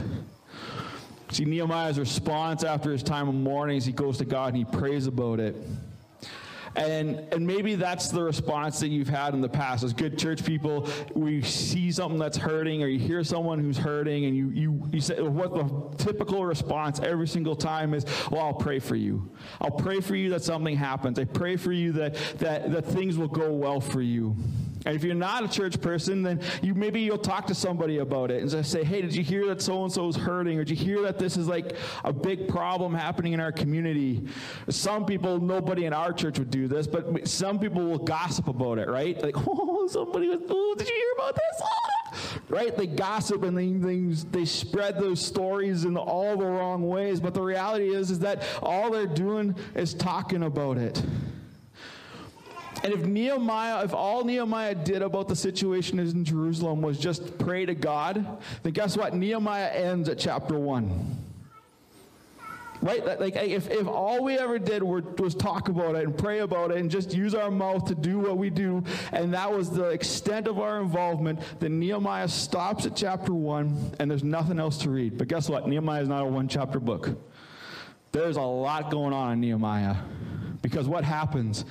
See, 1.31 1.45
Nehemiah's 1.45 1.99
response 1.99 2.65
after 2.65 2.91
his 2.91 3.01
time 3.01 3.29
of 3.29 3.35
mourning 3.35 3.77
is 3.77 3.85
he 3.85 3.93
goes 3.93 4.17
to 4.17 4.25
God 4.25 4.53
and 4.53 4.57
he 4.57 4.65
prays 4.65 5.07
about 5.07 5.39
it. 5.39 5.55
And, 6.77 7.27
and 7.33 7.45
maybe 7.45 7.73
that's 7.73 8.09
the 8.09 8.21
response 8.21 8.79
that 8.81 8.89
you've 8.89 9.09
had 9.09 9.33
in 9.33 9.41
the 9.41 9.49
past. 9.49 9.83
As 9.83 9.93
good 9.93 10.17
church 10.17 10.45
people, 10.45 10.87
we 11.15 11.41
see 11.41 11.91
something 11.91 12.19
that's 12.19 12.37
hurting 12.37 12.83
or 12.83 12.87
you 12.87 12.99
hear 12.99 13.23
someone 13.23 13.57
who's 13.57 13.79
hurting 13.79 14.25
and 14.25 14.37
you, 14.37 14.49
you, 14.49 14.83
you 14.91 15.01
say, 15.01 15.19
what 15.19 15.55
the 15.55 16.03
typical 16.03 16.45
response 16.45 16.99
every 16.99 17.27
single 17.27 17.55
time 17.55 17.95
is, 17.95 18.05
well, 18.29 18.45
I'll 18.45 18.53
pray 18.53 18.77
for 18.77 18.95
you. 18.95 19.27
I'll 19.59 19.71
pray 19.71 20.01
for 20.01 20.15
you 20.15 20.29
that 20.29 20.43
something 20.43 20.75
happens. 20.75 21.17
I 21.17 21.25
pray 21.25 21.55
for 21.55 21.71
you 21.71 21.93
that, 21.93 22.13
that, 22.37 22.71
that 22.71 22.85
things 22.85 23.17
will 23.17 23.27
go 23.27 23.51
well 23.51 23.81
for 23.81 24.01
you. 24.01 24.35
And 24.87 24.95
if 24.95 25.03
you're 25.03 25.15
not 25.15 25.43
a 25.43 25.49
church 25.49 25.81
person, 25.81 26.23
then 26.23 26.39
you 26.61 26.73
maybe 26.73 27.01
you'll 27.01 27.17
talk 27.17 27.45
to 27.47 27.53
somebody 27.53 27.97
about 27.97 28.31
it 28.31 28.41
and 28.41 28.49
just 28.49 28.71
say, 28.71 28.85
"Hey, 28.85 29.01
did 29.01 29.13
you 29.13 29.21
hear 29.21 29.45
that 29.47 29.61
so 29.61 29.83
and 29.83 29.91
so 29.91 30.07
is 30.07 30.15
hurting? 30.15 30.57
Or 30.57 30.63
did 30.63 30.79
you 30.79 30.85
hear 30.85 31.01
that 31.01 31.19
this 31.19 31.35
is 31.35 31.45
like 31.45 31.75
a 32.05 32.13
big 32.13 32.47
problem 32.47 32.93
happening 32.93 33.33
in 33.33 33.41
our 33.41 33.51
community?" 33.51 34.23
Some 34.69 35.05
people, 35.05 35.41
nobody 35.41 35.83
in 35.83 35.91
our 35.91 36.13
church 36.13 36.39
would 36.39 36.49
do 36.49 36.69
this, 36.69 36.87
but 36.87 37.27
some 37.27 37.59
people 37.59 37.83
will 37.83 37.97
gossip 37.97 38.47
about 38.47 38.77
it, 38.77 38.87
right? 38.87 39.21
Like, 39.21 39.35
"Oh, 39.45 39.87
somebody 39.87 40.29
was, 40.29 40.39
oh, 40.49 40.75
did 40.77 40.87
you 40.87 40.95
hear 40.95 41.11
about 41.17 41.35
this?" 41.35 41.61
Oh. 41.61 42.39
Right? 42.47 42.73
They 42.77 42.87
gossip 42.87 43.43
and 43.43 43.57
they, 43.57 43.73
they, 43.73 44.13
they 44.31 44.45
spread 44.45 44.97
those 44.97 45.19
stories 45.19 45.83
in 45.83 45.97
all 45.97 46.37
the 46.37 46.45
wrong 46.45 46.87
ways. 46.87 47.19
But 47.19 47.33
the 47.33 47.41
reality 47.41 47.93
is, 47.93 48.09
is 48.09 48.19
that 48.19 48.43
all 48.61 48.89
they're 48.89 49.05
doing 49.05 49.53
is 49.75 49.93
talking 49.93 50.43
about 50.43 50.77
it. 50.77 51.03
And 52.83 52.93
if 52.93 53.05
Nehemiah, 53.05 53.83
if 53.83 53.93
all 53.93 54.23
Nehemiah 54.23 54.75
did 54.75 55.01
about 55.01 55.27
the 55.27 55.35
situation 55.35 55.99
in 55.99 56.23
Jerusalem 56.23 56.81
was 56.81 56.97
just 56.97 57.37
pray 57.37 57.65
to 57.65 57.75
God, 57.75 58.39
then 58.63 58.73
guess 58.73 58.95
what? 58.95 59.13
Nehemiah 59.13 59.69
ends 59.69 60.09
at 60.09 60.19
chapter 60.19 60.57
1. 60.57 61.17
Right? 62.81 63.19
Like, 63.19 63.35
if, 63.35 63.69
if 63.71 63.87
all 63.87 64.23
we 64.23 64.37
ever 64.37 64.59
did 64.59 64.83
were, 64.83 65.01
was 65.17 65.33
talk 65.33 65.67
about 65.67 65.95
it 65.95 66.03
and 66.03 66.15
pray 66.15 66.39
about 66.39 66.71
it 66.71 66.77
and 66.77 66.91
just 66.91 67.13
use 67.13 67.33
our 67.33 67.49
mouth 67.49 67.85
to 67.85 67.95
do 67.95 68.19
what 68.19 68.37
we 68.37 68.49
do, 68.51 68.83
and 69.11 69.33
that 69.33 69.51
was 69.51 69.71
the 69.71 69.85
extent 69.85 70.47
of 70.47 70.59
our 70.59 70.79
involvement, 70.79 71.39
then 71.59 71.79
Nehemiah 71.79 72.27
stops 72.27 72.85
at 72.85 72.95
chapter 72.95 73.33
1 73.33 73.95
and 73.99 74.11
there's 74.11 74.23
nothing 74.23 74.59
else 74.59 74.77
to 74.79 74.91
read. 74.91 75.17
But 75.17 75.27
guess 75.27 75.49
what? 75.49 75.67
Nehemiah 75.67 76.03
is 76.03 76.07
not 76.07 76.21
a 76.21 76.27
one 76.27 76.47
chapter 76.47 76.79
book. 76.79 77.17
There's 78.11 78.37
a 78.37 78.41
lot 78.41 78.91
going 78.91 79.13
on 79.13 79.33
in 79.33 79.41
Nehemiah. 79.41 79.95
Because 80.61 80.87
what 80.87 81.03
happens 81.03 81.65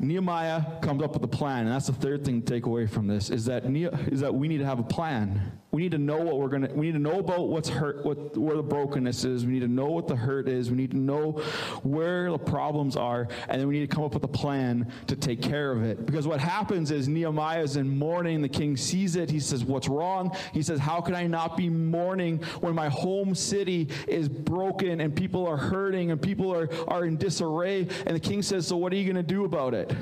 Nehemiah 0.00 0.80
comes 0.80 1.02
up 1.02 1.12
with 1.12 1.22
a 1.22 1.28
plan, 1.28 1.66
and 1.66 1.74
that's 1.74 1.86
the 1.86 1.92
third 1.92 2.24
thing 2.24 2.40
to 2.42 2.52
take 2.54 2.64
away 2.64 2.86
from 2.86 3.06
this 3.06 3.28
is 3.28 3.44
that 3.44 3.64
is 3.66 4.20
that 4.20 4.34
we 4.34 4.48
need 4.48 4.58
to 4.58 4.64
have 4.64 4.78
a 4.78 4.84
plan. 4.84 5.52
We 5.72 5.82
need 5.82 5.92
to 5.92 5.98
know 5.98 6.18
what 6.18 6.38
we're 6.38 6.48
gonna. 6.48 6.68
We 6.74 6.86
need 6.86 6.92
to 6.94 6.98
know 6.98 7.20
about 7.20 7.48
what's 7.48 7.68
hurt, 7.68 8.04
what 8.04 8.36
where 8.36 8.56
the 8.56 8.62
brokenness 8.62 9.24
is. 9.24 9.46
We 9.46 9.52
need 9.52 9.60
to 9.60 9.68
know 9.68 9.86
what 9.86 10.08
the 10.08 10.16
hurt 10.16 10.48
is. 10.48 10.68
We 10.68 10.76
need 10.76 10.90
to 10.90 10.96
know 10.96 11.42
where 11.84 12.28
the 12.32 12.38
problems 12.38 12.96
are, 12.96 13.28
and 13.48 13.60
then 13.60 13.68
we 13.68 13.78
need 13.78 13.88
to 13.88 13.94
come 13.94 14.02
up 14.02 14.14
with 14.14 14.24
a 14.24 14.28
plan 14.28 14.92
to 15.06 15.14
take 15.14 15.40
care 15.40 15.70
of 15.70 15.84
it. 15.84 16.06
Because 16.06 16.26
what 16.26 16.40
happens 16.40 16.90
is 16.90 17.06
Nehemiah 17.06 17.62
is 17.62 17.76
in 17.76 17.88
mourning. 17.88 18.42
The 18.42 18.48
king 18.48 18.76
sees 18.76 19.14
it. 19.14 19.30
He 19.30 19.38
says, 19.38 19.64
"What's 19.64 19.88
wrong?" 19.88 20.36
He 20.52 20.62
says, 20.62 20.80
"How 20.80 21.00
can 21.00 21.14
I 21.14 21.28
not 21.28 21.56
be 21.56 21.68
mourning 21.68 22.38
when 22.60 22.74
my 22.74 22.88
home 22.88 23.36
city 23.36 23.90
is 24.08 24.28
broken 24.28 25.00
and 25.00 25.14
people 25.14 25.46
are 25.46 25.56
hurting 25.56 26.10
and 26.10 26.20
people 26.20 26.52
are 26.52 26.68
are 26.88 27.04
in 27.04 27.16
disarray?" 27.16 27.86
And 28.06 28.16
the 28.16 28.20
king 28.20 28.42
says, 28.42 28.66
"So 28.66 28.76
what 28.76 28.92
are 28.92 28.96
you 28.96 29.04
going 29.04 29.24
to 29.24 29.34
do 29.34 29.44
about 29.44 29.74
it?" 29.74 29.94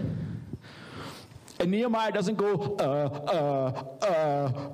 And 1.60 1.70
Nehemiah 1.70 2.12
doesn't 2.12 2.36
go, 2.36 2.76
uh, 2.78 4.02
uh, 4.02 4.06
uh, 4.06 4.70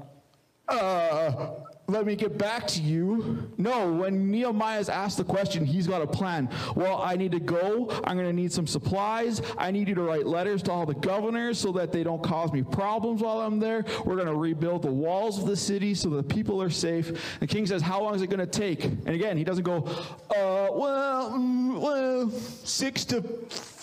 uh, 0.69 1.51
let 1.87 2.07
me 2.07 2.17
get 2.17 2.39
back 2.39 2.67
to 2.69 2.81
you. 2.81 3.53
No, 3.59 3.93
when 3.93 4.31
Nehemiah 4.31 4.81
is 4.81 4.89
asked 4.89 5.19
the 5.19 5.25
question, 5.25 5.67
he's 5.67 5.87
got 5.87 6.01
a 6.01 6.07
plan. 6.07 6.49
Well, 6.75 7.03
I 7.03 7.17
need 7.17 7.33
to 7.33 7.41
go. 7.41 7.91
I'm 8.05 8.17
going 8.17 8.29
to 8.29 8.33
need 8.33 8.53
some 8.53 8.67
supplies. 8.67 9.43
I 9.59 9.71
need 9.71 9.89
you 9.89 9.95
to 9.97 10.03
write 10.03 10.27
letters 10.27 10.63
to 10.63 10.73
all 10.73 10.87
the 10.87 10.95
governors 10.95 11.59
so 11.59 11.73
that 11.73 11.93
they 11.93 12.03
don't 12.03 12.23
cause 12.23 12.53
me 12.53 12.63
problems 12.63 13.21
while 13.21 13.41
I'm 13.41 13.59
there. 13.59 13.85
We're 14.07 14.17
going 14.17 14.29
to 14.29 14.37
rebuild 14.37 14.83
the 14.83 14.93
walls 14.93 15.39
of 15.39 15.47
the 15.47 15.57
city 15.57 15.95
so 15.95 16.09
the 16.09 16.23
people 16.23 16.61
are 16.63 16.71
safe. 16.71 17.39
The 17.41 17.47
king 17.47 17.67
says, 17.67 17.83
How 17.83 18.03
long 18.03 18.15
is 18.15 18.23
it 18.23 18.29
going 18.29 18.41
to 18.41 18.47
take? 18.47 18.85
And 18.85 19.11
again, 19.11 19.37
he 19.37 19.45
doesn't 19.45 19.65
go, 19.65 19.85
uh, 20.31 20.69
well, 20.73 21.33
mm, 21.33 21.81
well, 21.81 22.31
six 22.31 23.05
to 23.07 23.21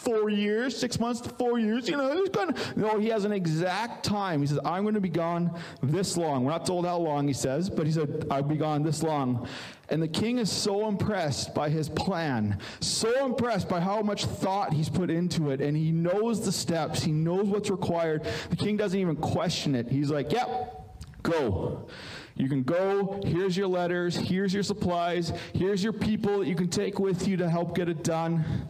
four 0.04 0.30
years, 0.30 0.76
six 0.76 1.00
months 1.00 1.22
to 1.22 1.30
four 1.30 1.60
years. 1.60 1.88
You 1.88 1.98
know, 1.98 2.26
to, 2.26 2.56
no, 2.76 3.00
he 3.00 3.10
has 3.10 3.24
an 3.24 3.32
exact 3.32 4.04
time. 4.04 4.42
He 4.42 4.48
says, 4.48 4.60
I'm 4.66 4.84
going 4.84 4.96
to 4.96 5.02
be 5.02 5.10
gone 5.10 5.60
this 5.84 6.18
long. 6.18 6.44
We're 6.44 6.52
not 6.52 6.66
told 6.66 6.86
how 6.86 6.98
long, 6.98 7.28
he 7.28 7.34
says, 7.34 7.70
but 7.70 7.86
he 7.86 7.92
said, 7.92 8.26
I'll 8.32 8.44
be 8.44 8.58
gone 8.58 8.84
this 8.84 9.04
long. 9.04 9.48
And 9.90 10.02
the 10.02 10.08
king 10.08 10.38
is 10.38 10.52
so 10.52 10.88
impressed 10.88 11.54
by 11.54 11.70
his 11.70 11.90
plan, 11.90 12.60
so 12.80 13.26
impressed 13.26 13.68
by 13.70 13.80
how 13.80 14.02
much 14.02 14.26
thought 14.26 14.74
he's 14.74 14.90
put 14.90 15.10
into 15.10 15.52
it, 15.52 15.62
and 15.62 15.76
he 15.76 15.92
knows 15.92 16.44
the 16.46 16.52
steps, 16.52 17.04
he 17.04 17.12
knows 17.12 17.48
what's 17.48 17.70
required. 17.70 18.26
The 18.50 18.56
king 18.56 18.78
doesn't 18.78 19.00
even 19.00 19.18
question 19.18 19.76
it. 19.76 19.90
He's 19.90 20.10
like, 20.10 20.32
yep, 20.32 20.96
go. 21.24 21.88
You 22.36 22.48
can 22.48 22.64
go, 22.64 23.22
here's 23.26 23.58
your 23.58 23.68
letters, 23.68 24.16
here's 24.16 24.54
your 24.54 24.64
supplies, 24.64 25.34
here's 25.54 25.84
your 25.84 25.94
people 25.94 26.40
that 26.40 26.48
you 26.48 26.56
can 26.56 26.70
take 26.70 26.98
with 26.98 27.28
you 27.28 27.38
to 27.38 27.50
help 27.50 27.76
get 27.76 27.90
it 27.90 28.04
done. 28.04 28.70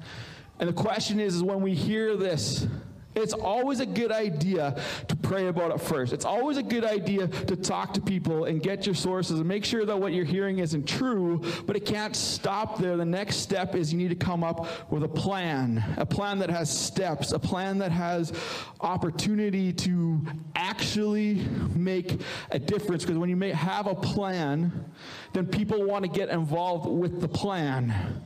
And 0.61 0.69
the 0.69 0.73
question 0.73 1.19
is, 1.19 1.35
is 1.35 1.43
when 1.43 1.61
we 1.61 1.73
hear 1.73 2.15
this, 2.15 2.67
it's 3.15 3.33
always 3.33 3.81
a 3.81 3.85
good 3.85 4.11
idea 4.11 4.79
to 5.07 5.15
pray 5.17 5.47
about 5.47 5.71
it 5.71 5.81
first. 5.81 6.13
It's 6.13 6.23
always 6.23 6.57
a 6.57 6.63
good 6.63 6.85
idea 6.85 7.27
to 7.27 7.55
talk 7.57 7.93
to 7.95 8.01
people 8.01 8.45
and 8.45 8.61
get 8.61 8.85
your 8.85 8.95
sources 8.95 9.39
and 9.39 9.49
make 9.49 9.65
sure 9.65 9.85
that 9.85 9.99
what 9.99 10.13
you're 10.13 10.23
hearing 10.23 10.59
isn't 10.59 10.87
true, 10.87 11.41
but 11.65 11.75
it 11.75 11.85
can't 11.85 12.15
stop 12.15 12.77
there. 12.77 12.95
The 12.95 13.03
next 13.03 13.37
step 13.37 13.75
is 13.75 13.91
you 13.91 13.97
need 13.97 14.11
to 14.11 14.15
come 14.15 14.43
up 14.43 14.89
with 14.91 15.03
a 15.03 15.09
plan, 15.09 15.83
a 15.97 16.05
plan 16.05 16.39
that 16.39 16.49
has 16.51 16.69
steps, 16.69 17.31
a 17.33 17.39
plan 17.39 17.79
that 17.79 17.91
has 17.91 18.31
opportunity 18.79 19.73
to 19.73 20.21
actually 20.55 21.45
make 21.75 22.21
a 22.51 22.59
difference. 22.59 23.03
Because 23.03 23.17
when 23.17 23.29
you 23.29 23.35
may 23.35 23.51
have 23.51 23.87
a 23.87 23.95
plan, 23.95 24.85
then 25.33 25.47
people 25.47 25.83
want 25.83 26.05
to 26.05 26.09
get 26.09 26.29
involved 26.29 26.87
with 26.87 27.19
the 27.19 27.27
plan. 27.27 28.23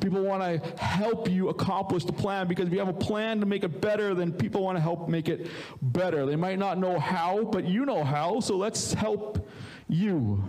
People 0.00 0.22
want 0.22 0.42
to 0.42 0.82
help 0.82 1.28
you 1.28 1.48
accomplish 1.48 2.04
the 2.04 2.12
plan 2.12 2.48
because 2.48 2.66
if 2.66 2.72
you 2.72 2.78
have 2.78 2.88
a 2.88 2.92
plan 2.92 3.40
to 3.40 3.46
make 3.46 3.64
it 3.64 3.80
better, 3.80 4.14
then 4.14 4.32
people 4.32 4.62
want 4.62 4.76
to 4.76 4.82
help 4.82 5.08
make 5.08 5.28
it 5.28 5.48
better. 5.82 6.26
They 6.26 6.36
might 6.36 6.58
not 6.58 6.78
know 6.78 6.98
how, 6.98 7.44
but 7.44 7.64
you 7.64 7.84
know 7.84 8.04
how, 8.04 8.40
so 8.40 8.56
let's 8.56 8.92
help 8.92 9.48
you. 9.88 10.42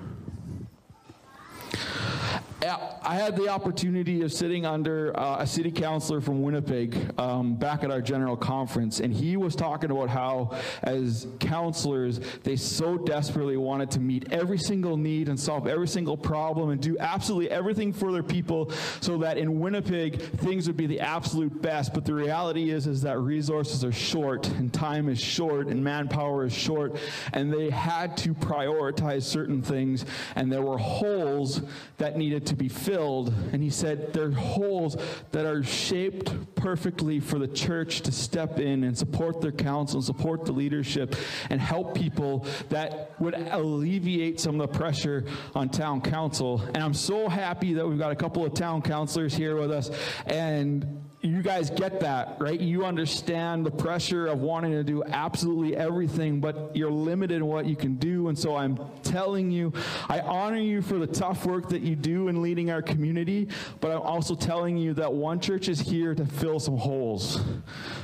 I 2.61 3.15
had 3.15 3.37
the 3.37 3.47
opportunity 3.47 4.21
of 4.21 4.33
sitting 4.33 4.65
under 4.65 5.17
uh, 5.17 5.37
a 5.39 5.47
city 5.47 5.71
councilor 5.71 6.19
from 6.19 6.41
Winnipeg 6.41 7.17
um, 7.17 7.55
back 7.55 7.83
at 7.83 7.91
our 7.91 8.01
general 8.01 8.35
conference, 8.35 8.99
and 8.99 9.13
he 9.13 9.37
was 9.37 9.55
talking 9.55 9.91
about 9.91 10.09
how, 10.09 10.57
as 10.83 11.27
councilors, 11.39 12.19
they 12.43 12.57
so 12.57 12.97
desperately 12.97 13.55
wanted 13.55 13.89
to 13.91 13.99
meet 13.99 14.31
every 14.31 14.57
single 14.57 14.97
need 14.97 15.29
and 15.29 15.39
solve 15.39 15.67
every 15.67 15.87
single 15.87 16.17
problem 16.17 16.69
and 16.69 16.81
do 16.81 16.97
absolutely 16.99 17.49
everything 17.49 17.93
for 17.93 18.11
their 18.11 18.23
people 18.23 18.71
so 18.99 19.17
that 19.17 19.37
in 19.37 19.59
Winnipeg 19.59 20.21
things 20.21 20.67
would 20.67 20.77
be 20.77 20.87
the 20.87 20.99
absolute 20.99 21.61
best. 21.61 21.93
But 21.93 22.03
the 22.03 22.13
reality 22.13 22.71
is, 22.71 22.87
is 22.87 23.01
that 23.03 23.19
resources 23.19 23.85
are 23.85 23.91
short, 23.93 24.47
and 24.49 24.73
time 24.73 25.07
is 25.07 25.19
short, 25.19 25.67
and 25.67 25.81
manpower 25.81 26.45
is 26.45 26.53
short, 26.53 26.97
and 27.33 27.53
they 27.53 27.69
had 27.69 28.17
to 28.17 28.33
prioritize 28.33 29.23
certain 29.23 29.61
things, 29.61 30.05
and 30.35 30.51
there 30.51 30.61
were 30.61 30.77
holes 30.77 31.61
that 31.97 32.17
needed 32.17 32.48
to 32.49 32.55
be 32.55 32.67
filled. 32.67 33.33
And 33.51 33.63
he 33.63 33.69
said 33.69 34.13
there 34.13 34.25
are 34.25 34.31
holes 34.31 34.97
that 35.31 35.45
are 35.45 35.63
shaped 35.63 36.55
perfectly 36.55 37.19
for 37.19 37.39
the 37.39 37.47
church 37.47 38.01
to 38.01 38.11
step 38.11 38.59
in 38.59 38.83
and 38.83 38.97
support 38.97 39.41
their 39.41 39.51
council 39.51 39.97
and 39.97 40.05
support 40.05 40.45
the 40.45 40.51
leadership 40.51 41.15
and 41.49 41.61
help 41.61 41.95
people 41.95 42.45
that 42.69 43.19
would 43.19 43.33
alleviate 43.33 44.39
some 44.39 44.59
of 44.59 44.71
the 44.71 44.77
pressure 44.77 45.25
on 45.55 45.69
town 45.69 46.01
council. 46.01 46.61
And 46.73 46.77
I'm 46.77 46.93
so 46.93 47.29
happy 47.29 47.73
that 47.73 47.87
we've 47.87 47.99
got 47.99 48.11
a 48.11 48.15
couple 48.15 48.45
of 48.45 48.53
town 48.53 48.81
councilors 48.81 49.33
here 49.33 49.55
with 49.55 49.71
us. 49.71 49.89
And 50.25 51.08
you 51.21 51.41
guys 51.41 51.69
get 51.69 51.99
that, 51.99 52.37
right? 52.39 52.59
You 52.59 52.85
understand 52.85 53.65
the 53.65 53.71
pressure 53.71 54.27
of 54.27 54.39
wanting 54.39 54.71
to 54.71 54.83
do 54.85 55.03
absolutely 55.03 55.75
everything, 55.75 56.39
but 56.39 56.73
you're 56.73 56.91
limited 56.91 57.37
in 57.37 57.45
what 57.45 57.65
you 57.65 57.75
can 57.75 57.95
do. 57.95 58.29
And 58.29 58.39
so 58.39 58.55
I'm 58.55 58.79
telling 59.03 59.51
you, 59.51 59.73
I 60.07 60.21
honor 60.21 60.59
you 60.59 60.81
for 60.81 60.97
the 60.97 61.07
tough 61.07 61.45
work 61.45 61.67
that 61.69 61.81
you 61.81 61.97
do 61.97 62.29
in 62.29 62.41
leading 62.41 62.71
our 62.71 62.81
community, 62.81 63.49
but 63.81 63.91
I'm 63.91 64.01
also 64.01 64.33
telling 64.33 64.77
you 64.77 64.93
that 64.93 65.11
One 65.11 65.41
Church 65.41 65.67
is 65.67 65.81
here 65.81 66.15
to 66.15 66.25
fill 66.25 66.59
some 66.59 66.77
holes. 66.77 67.41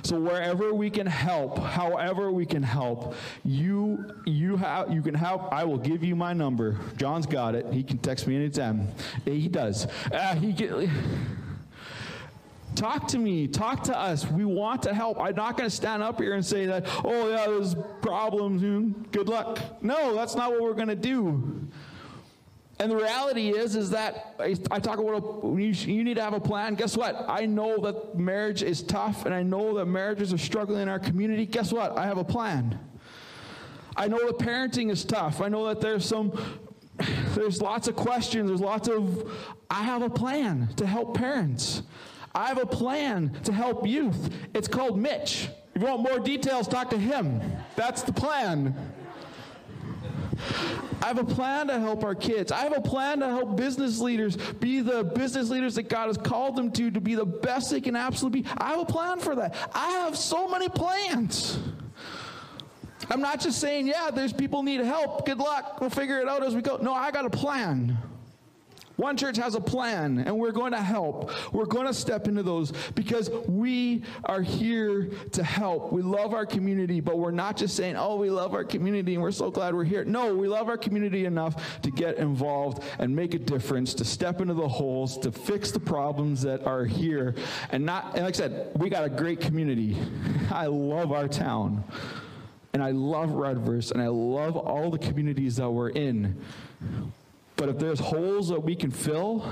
So 0.04 0.20
wherever 0.20 0.74
we 0.74 0.90
can 0.90 1.08
help, 1.08 1.58
however 1.58 2.32
we 2.32 2.46
can 2.46 2.64
help, 2.64 3.16
you 3.46 4.06
you 4.26 4.58
have 4.58 4.92
you 4.92 5.02
can 5.02 5.16
help. 5.16 5.54
I 5.54 5.64
will 5.64 5.78
give 5.78 6.04
you 6.04 6.16
my 6.16 6.34
number. 6.34 6.78
John's 6.98 7.26
got 7.26 7.56
it. 7.56 7.66
He 7.72 7.82
can 7.82 7.98
text 8.00 8.28
me 8.28 8.36
anytime. 8.36 8.90
He 9.24 9.48
does. 9.48 9.88
Uh, 10.12 10.36
he 10.36 10.52
get. 10.52 10.90
Talk 12.76 13.08
to 13.10 13.18
me. 13.18 13.48
Talk 13.48 13.84
to 13.84 13.98
us. 13.98 14.30
We 14.30 14.46
want 14.46 14.84
to 14.84 14.94
help. 14.94 15.20
I'm 15.20 15.36
not 15.36 15.58
going 15.58 15.70
to 15.70 15.76
stand 15.76 16.04
up 16.04 16.20
here 16.20 16.34
and 16.34 16.46
say 16.46 16.66
that, 16.66 16.86
oh, 17.04 17.30
yeah, 17.30 17.46
there's 17.48 17.76
problems. 18.02 18.62
Good 19.12 19.30
luck. 19.30 19.60
No, 19.82 20.14
that's 20.16 20.36
not 20.36 20.52
what 20.52 20.62
we're 20.62 20.74
going 20.74 20.90
to 20.90 20.96
do. 20.96 21.68
And 22.78 22.92
the 22.92 22.96
reality 22.98 23.52
is, 23.52 23.78
is 23.78 23.92
that 23.92 24.36
I, 24.38 24.56
I 24.70 24.80
talk 24.80 25.00
about 25.00 25.24
a, 25.24 25.48
you, 25.48 25.70
you, 25.70 26.04
need 26.04 26.16
to 26.16 26.22
have 26.22 26.34
a 26.34 26.42
plan. 26.42 26.76
Guess 26.76 26.98
what? 26.98 27.24
I 27.28 27.46
know 27.46 27.78
that 27.80 28.18
marriage 28.18 28.64
is 28.64 28.84
tough, 28.84 29.26
and 29.26 29.34
I 29.34 29.44
know 29.44 29.76
that 29.76 29.86
marriages 29.86 30.34
are 30.34 30.38
struggling 30.38 30.82
in 30.82 30.90
our 30.90 31.00
community. 31.00 31.46
Guess 31.46 31.72
what? 31.72 31.98
I 31.98 32.06
have 32.06 32.18
a 32.18 32.24
plan. 32.24 32.78
I 33.96 34.10
know 34.10 34.26
that 34.28 34.40
parenting 34.40 34.92
is 34.92 35.06
tough. 35.06 35.40
I 35.40 35.48
know 35.48 35.66
that 35.68 35.80
there's 35.80 36.06
some, 36.06 36.38
there's 37.30 37.62
lots 37.62 37.88
of 37.88 37.96
questions. 37.96 38.50
There's 38.50 38.62
lots 38.62 38.90
of. 38.90 39.32
I 39.70 39.84
have 39.84 40.02
a 40.02 40.10
plan 40.10 40.70
to 40.76 40.86
help 40.86 41.16
parents. 41.16 41.82
I 42.36 42.48
have 42.50 42.58
a 42.58 42.66
plan 42.66 43.32
to 43.46 43.54
help 43.54 43.88
youth. 43.88 44.30
It's 44.54 44.68
called 44.68 45.00
Mitch. 45.00 45.48
If 45.74 45.82
you 45.82 45.88
want 45.88 46.02
more 46.02 46.20
details, 46.20 46.68
talk 46.68 46.90
to 46.90 46.98
him. 46.98 47.42
That's 47.78 48.02
the 48.02 48.12
plan. 48.12 48.76
I 51.02 51.08
have 51.08 51.18
a 51.18 51.24
plan 51.24 51.68
to 51.68 51.80
help 51.80 52.04
our 52.04 52.14
kids. 52.14 52.52
I 52.52 52.62
have 52.64 52.76
a 52.76 52.82
plan 52.82 53.20
to 53.20 53.28
help 53.28 53.56
business 53.56 54.00
leaders 54.00 54.36
be 54.36 54.82
the 54.82 55.04
business 55.04 55.50
leaders 55.50 55.76
that 55.76 55.88
God 55.88 56.08
has 56.08 56.18
called 56.18 56.58
them 56.58 56.72
to, 56.72 56.92
to 56.92 57.00
be 57.00 57.16
the 57.16 57.26
best 57.26 57.72
they 57.72 57.80
can 57.80 57.96
absolutely 57.96 58.42
be. 58.42 58.50
I 58.58 58.72
have 58.72 58.82
a 58.82 58.86
plan 58.86 59.20
for 59.20 59.36
that. 59.36 59.56
I 59.74 59.92
have 59.92 60.18
so 60.18 60.50
many 60.50 60.68
plans. 60.68 61.60
I'm 63.10 63.22
not 63.22 63.40
just 63.40 63.62
saying, 63.62 63.88
yeah, 63.88 64.10
there's 64.14 64.34
people 64.34 64.64
need 64.64 64.82
help. 64.82 65.26
Good 65.26 65.38
luck. 65.38 65.80
We'll 65.80 65.90
figure 65.90 66.20
it 66.20 66.28
out 66.28 66.44
as 66.44 66.54
we 66.54 66.62
go. 66.62 66.78
No, 66.78 66.94
I 66.94 67.12
got 67.12 67.26
a 67.26 67.30
plan. 67.30 67.98
One 68.98 69.18
church 69.18 69.38
has 69.38 69.56
a 69.56 69.62
plan, 69.62 70.20
and 70.20 70.38
we're 70.38 70.52
going 70.52 70.72
to 70.72 70.82
help. 70.82 71.32
We're 71.54 71.66
going 71.66 71.88
to 71.88 71.94
step 71.94 72.28
into 72.28 72.44
those 72.44 72.72
because 72.94 73.30
we 73.48 74.04
are 74.24 74.42
here 74.42 75.10
to 75.34 75.44
help. 75.44 75.92
We 75.92 76.02
love 76.02 76.34
our 76.34 76.46
community, 76.46 77.02
but 77.02 77.18
we're 77.18 77.32
not 77.32 77.58
just 77.58 77.76
saying, 77.76 77.98
oh, 77.98 78.16
we 78.16 78.30
love 78.30 78.54
our 78.54 78.64
community 78.64 79.16
and 79.16 79.22
we're 79.24 79.32
so 79.32 79.52
glad 79.52 79.76
we're 79.76 79.84
here. 79.84 80.06
No, 80.06 80.34
we 80.34 80.48
love 80.48 80.70
our 80.70 80.78
community 80.78 81.26
enough 81.26 81.82
to 81.82 81.92
get 81.92 82.18
involved 82.18 82.84
and 83.00 83.14
make 83.16 83.34
a 83.34 83.40
difference, 83.40 83.94
to 83.96 84.06
step 84.06 84.40
into 84.40 84.54
the 84.54 84.68
holes, 84.68 85.18
to 85.20 85.32
fix 85.32 85.72
the 85.72 85.80
problems 85.80 86.42
that 86.44 86.66
are 86.66 86.86
here. 86.86 87.36
And 87.72 87.86
not, 87.86 88.16
and 88.16 88.24
like 88.24 88.36
I 88.36 88.38
said, 88.38 88.72
we 88.76 88.90
got 88.90 89.04
a 89.04 89.10
great 89.10 89.42
community. 89.42 89.98
I 90.52 90.68
love 90.68 91.12
our 91.12 91.28
town. 91.28 91.84
And 92.74 92.84
I 92.84 92.92
love 92.92 93.30
Redvers, 93.30 93.94
and 93.94 94.02
I 94.02 94.08
love 94.08 94.58
all 94.58 94.90
the 94.90 94.98
communities 94.98 95.56
that 95.56 95.70
we're 95.70 95.92
in. 95.92 96.36
But 97.56 97.70
if 97.70 97.80
there's 97.80 98.00
holes 98.00 98.50
that 98.50 98.60
we 98.60 98.76
can 98.76 98.92
fill, 98.92 99.50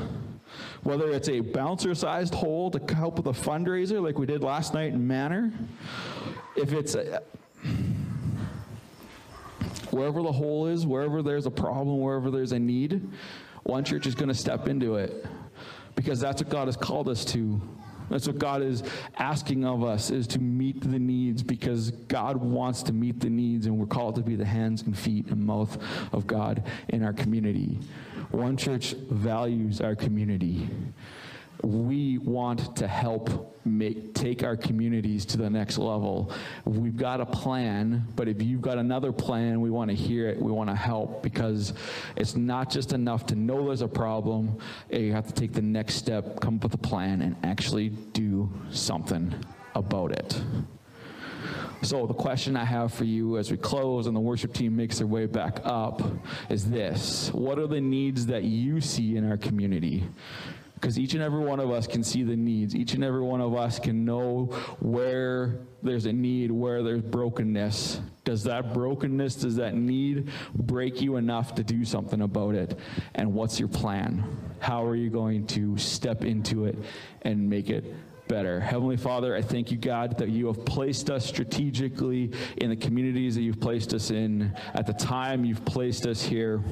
whether 0.83 1.09
it's 1.11 1.29
a 1.29 1.39
bouncer 1.39 1.95
sized 1.95 2.33
hole 2.33 2.69
to 2.71 2.93
help 2.93 3.17
with 3.17 3.27
a 3.27 3.39
fundraiser 3.39 4.03
like 4.03 4.17
we 4.17 4.25
did 4.25 4.43
last 4.43 4.73
night 4.73 4.93
in 4.93 5.07
Manor, 5.07 5.51
if 6.55 6.73
it's 6.73 6.95
a, 6.95 7.21
wherever 9.91 10.21
the 10.21 10.31
hole 10.31 10.67
is, 10.67 10.85
wherever 10.85 11.21
there's 11.21 11.45
a 11.45 11.51
problem, 11.51 12.01
wherever 12.01 12.29
there's 12.29 12.51
a 12.51 12.59
need, 12.59 13.09
one 13.63 13.83
church 13.83 14.05
is 14.05 14.15
going 14.15 14.27
to 14.27 14.35
step 14.35 14.67
into 14.67 14.95
it 14.95 15.25
because 15.95 16.19
that's 16.19 16.41
what 16.41 16.51
God 16.51 16.67
has 16.67 16.75
called 16.75 17.07
us 17.07 17.23
to. 17.25 17.61
That's 18.13 18.27
what 18.27 18.37
God 18.37 18.61
is 18.61 18.83
asking 19.17 19.65
of 19.65 19.83
us 19.83 20.11
is 20.11 20.27
to 20.27 20.39
meet 20.39 20.81
the 20.81 20.99
needs 20.99 21.41
because 21.41 21.89
God 21.89 22.37
wants 22.37 22.83
to 22.83 22.93
meet 22.93 23.19
the 23.19 23.29
needs 23.29 23.65
and 23.65 23.79
we're 23.79 23.87
called 23.87 24.13
to 24.15 24.21
be 24.21 24.35
the 24.35 24.45
hands 24.45 24.83
and 24.83 24.95
feet 24.95 25.25
and 25.31 25.43
mouth 25.43 25.75
of 26.13 26.27
God 26.27 26.63
in 26.89 27.03
our 27.03 27.11
community. 27.11 27.79
One 28.29 28.55
church 28.55 28.93
values 29.09 29.81
our 29.81 29.95
community 29.95 30.69
we 31.63 32.17
want 32.17 32.75
to 32.75 32.87
help 32.87 33.57
make 33.65 34.13
take 34.13 34.43
our 34.43 34.57
communities 34.57 35.25
to 35.25 35.37
the 35.37 35.49
next 35.49 35.77
level. 35.77 36.31
We've 36.65 36.97
got 36.97 37.21
a 37.21 37.25
plan, 37.25 38.05
but 38.17 38.27
if 38.27 38.41
you've 38.41 38.61
got 38.61 38.77
another 38.77 39.13
plan, 39.13 39.61
we 39.61 39.69
want 39.69 39.89
to 39.89 39.95
hear 39.95 40.27
it. 40.27 40.41
We 40.41 40.51
want 40.51 40.69
to 40.69 40.75
help 40.75 41.23
because 41.23 41.73
it's 42.17 42.35
not 42.35 42.69
just 42.69 42.91
enough 42.91 43.25
to 43.27 43.35
know 43.35 43.67
there's 43.67 43.81
a 43.81 43.87
problem. 43.87 44.57
You 44.89 45.13
have 45.13 45.27
to 45.27 45.33
take 45.33 45.53
the 45.53 45.61
next 45.61 45.95
step, 45.95 46.41
come 46.41 46.55
up 46.55 46.63
with 46.63 46.73
a 46.73 46.77
plan, 46.77 47.21
and 47.21 47.37
actually 47.43 47.89
do 47.89 48.51
something 48.69 49.33
about 49.73 50.11
it. 50.11 50.41
So, 51.81 52.07
the 52.07 52.13
question 52.13 52.55
I 52.55 52.63
have 52.63 52.93
for 52.93 53.03
you 53.03 53.37
as 53.37 53.51
we 53.51 53.57
close 53.57 54.07
and 54.07 54.15
the 54.15 54.21
worship 54.21 54.53
team 54.53 54.75
makes 54.75 54.99
their 54.99 55.07
way 55.07 55.25
back 55.25 55.59
up 55.63 56.01
is 56.49 56.69
this 56.69 57.29
What 57.33 57.59
are 57.59 57.67
the 57.67 57.81
needs 57.81 58.25
that 58.27 58.43
you 58.43 58.79
see 58.81 59.17
in 59.17 59.29
our 59.29 59.37
community? 59.37 60.05
Because 60.83 60.99
each 60.99 61.13
and 61.13 61.23
every 61.23 61.39
one 61.39 61.61
of 61.61 61.71
us 61.71 61.87
can 61.87 62.03
see 62.03 62.23
the 62.23 62.35
needs. 62.35 62.75
Each 62.75 62.93
and 62.93 63.05
every 63.05 63.21
one 63.21 63.39
of 63.39 63.55
us 63.55 63.79
can 63.79 64.03
know 64.03 64.47
where 64.81 65.61
there's 65.81 66.07
a 66.07 66.11
need, 66.11 66.51
where 66.51 66.83
there's 66.83 67.01
brokenness. 67.01 68.01
Does 68.25 68.43
that 68.43 68.73
brokenness, 68.73 69.35
does 69.35 69.55
that 69.55 69.75
need 69.75 70.29
break 70.53 71.01
you 71.01 71.15
enough 71.15 71.55
to 71.55 71.63
do 71.63 71.85
something 71.85 72.21
about 72.21 72.55
it? 72.55 72.77
And 73.15 73.33
what's 73.33 73.61
your 73.61 73.69
plan? 73.69 74.25
How 74.59 74.83
are 74.83 74.97
you 74.97 75.09
going 75.09 75.47
to 75.47 75.77
step 75.77 76.25
into 76.25 76.65
it 76.65 76.77
and 77.21 77.49
make 77.49 77.69
it 77.69 77.85
better. 78.27 78.59
Heavenly 78.59 78.97
Father, 78.97 79.35
I 79.35 79.41
thank 79.41 79.69
you, 79.69 79.77
God, 79.77 80.17
that 80.17 80.29
you 80.29 80.47
have 80.47 80.65
placed 80.65 81.09
us 81.09 81.25
strategically 81.25 82.31
in 82.57 82.69
the 82.69 82.75
communities 82.75 83.35
that 83.35 83.41
you've 83.41 83.59
placed 83.59 83.93
us 83.93 84.11
in 84.11 84.57
at 84.73 84.87
the 84.87 84.93
time 84.93 85.45
you've 85.45 85.63
placed 85.65 86.07
us 86.07 86.23
here. 86.23 86.63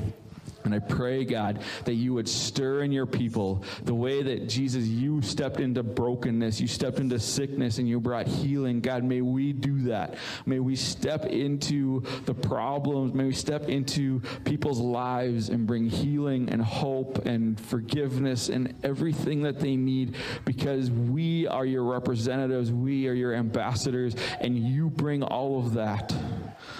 And 0.65 0.73
I 0.73 0.79
pray, 0.79 1.25
God, 1.25 1.61
that 1.85 1.95
you 1.95 2.13
would 2.13 2.27
stir 2.27 2.83
in 2.83 2.91
your 2.91 3.05
people 3.05 3.63
the 3.83 3.93
way 3.93 4.21
that 4.21 4.47
Jesus, 4.47 4.85
you 4.85 5.21
stepped 5.21 5.59
into 5.59 5.83
brokenness, 5.83 6.59
you 6.61 6.67
stepped 6.67 6.99
into 6.99 7.19
sickness, 7.19 7.77
and 7.77 7.87
you 7.87 7.99
brought 7.99 8.27
healing. 8.27 8.81
God, 8.81 9.03
may 9.03 9.21
we 9.21 9.53
do 9.53 9.81
that. 9.83 10.15
May 10.45 10.59
we 10.59 10.75
step 10.75 11.25
into 11.25 12.03
the 12.25 12.33
problems. 12.33 13.13
May 13.13 13.25
we 13.25 13.33
step 13.33 13.69
into 13.69 14.21
people's 14.43 14.79
lives 14.79 15.49
and 15.49 15.65
bring 15.65 15.89
healing 15.89 16.49
and 16.49 16.61
hope 16.61 17.25
and 17.25 17.59
forgiveness 17.59 18.49
and 18.49 18.73
everything 18.83 19.41
that 19.43 19.59
they 19.59 19.75
need 19.75 20.15
because 20.45 20.91
we 20.91 21.47
are 21.47 21.65
your 21.65 21.83
representatives, 21.83 22.71
we 22.71 23.07
are 23.07 23.13
your 23.13 23.33
ambassadors, 23.33 24.15
and 24.39 24.57
you 24.57 24.89
bring 24.89 25.23
all 25.23 25.59
of 25.59 25.73
that. 25.73 26.13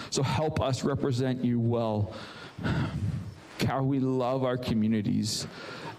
So 0.09 0.23
help 0.23 0.61
us 0.61 0.83
represent 0.83 1.43
you 1.43 1.59
well 1.59 2.13
how 3.63 3.83
we 3.83 3.99
love 3.99 4.43
our 4.43 4.57
communities. 4.57 5.47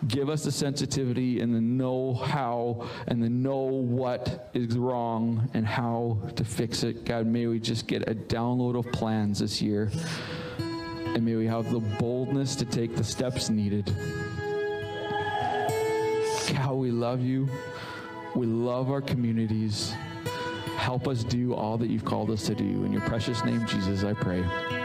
Give 0.08 0.28
us 0.28 0.42
the 0.42 0.50
sensitivity 0.50 1.40
and 1.40 1.54
the 1.54 1.60
know 1.60 2.14
how 2.14 2.88
and 3.06 3.22
the 3.22 3.30
know 3.30 3.58
what 3.58 4.50
is 4.52 4.76
wrong 4.76 5.48
and 5.54 5.64
how 5.64 6.18
to 6.34 6.44
fix 6.44 6.82
it. 6.82 7.04
God, 7.04 7.26
may 7.26 7.46
we 7.46 7.60
just 7.60 7.86
get 7.86 8.08
a 8.08 8.14
download 8.14 8.76
of 8.76 8.90
plans 8.92 9.38
this 9.38 9.62
year. 9.62 9.92
And 10.58 11.24
may 11.24 11.36
we 11.36 11.46
have 11.46 11.70
the 11.70 11.78
boldness 11.78 12.56
to 12.56 12.64
take 12.64 12.96
the 12.96 13.04
steps 13.04 13.48
needed. 13.48 13.88
How 16.54 16.74
we 16.74 16.90
love 16.90 17.20
you. 17.20 17.48
We 18.34 18.46
love 18.46 18.90
our 18.90 19.02
communities. 19.02 19.94
Help 20.76 21.06
us 21.06 21.22
do 21.22 21.54
all 21.54 21.78
that 21.78 21.90
you've 21.90 22.04
called 22.04 22.30
us 22.30 22.44
to 22.46 22.54
do. 22.54 22.84
In 22.84 22.92
your 22.92 23.02
precious 23.02 23.44
name, 23.44 23.64
Jesus, 23.66 24.02
I 24.04 24.14
pray. 24.14 24.81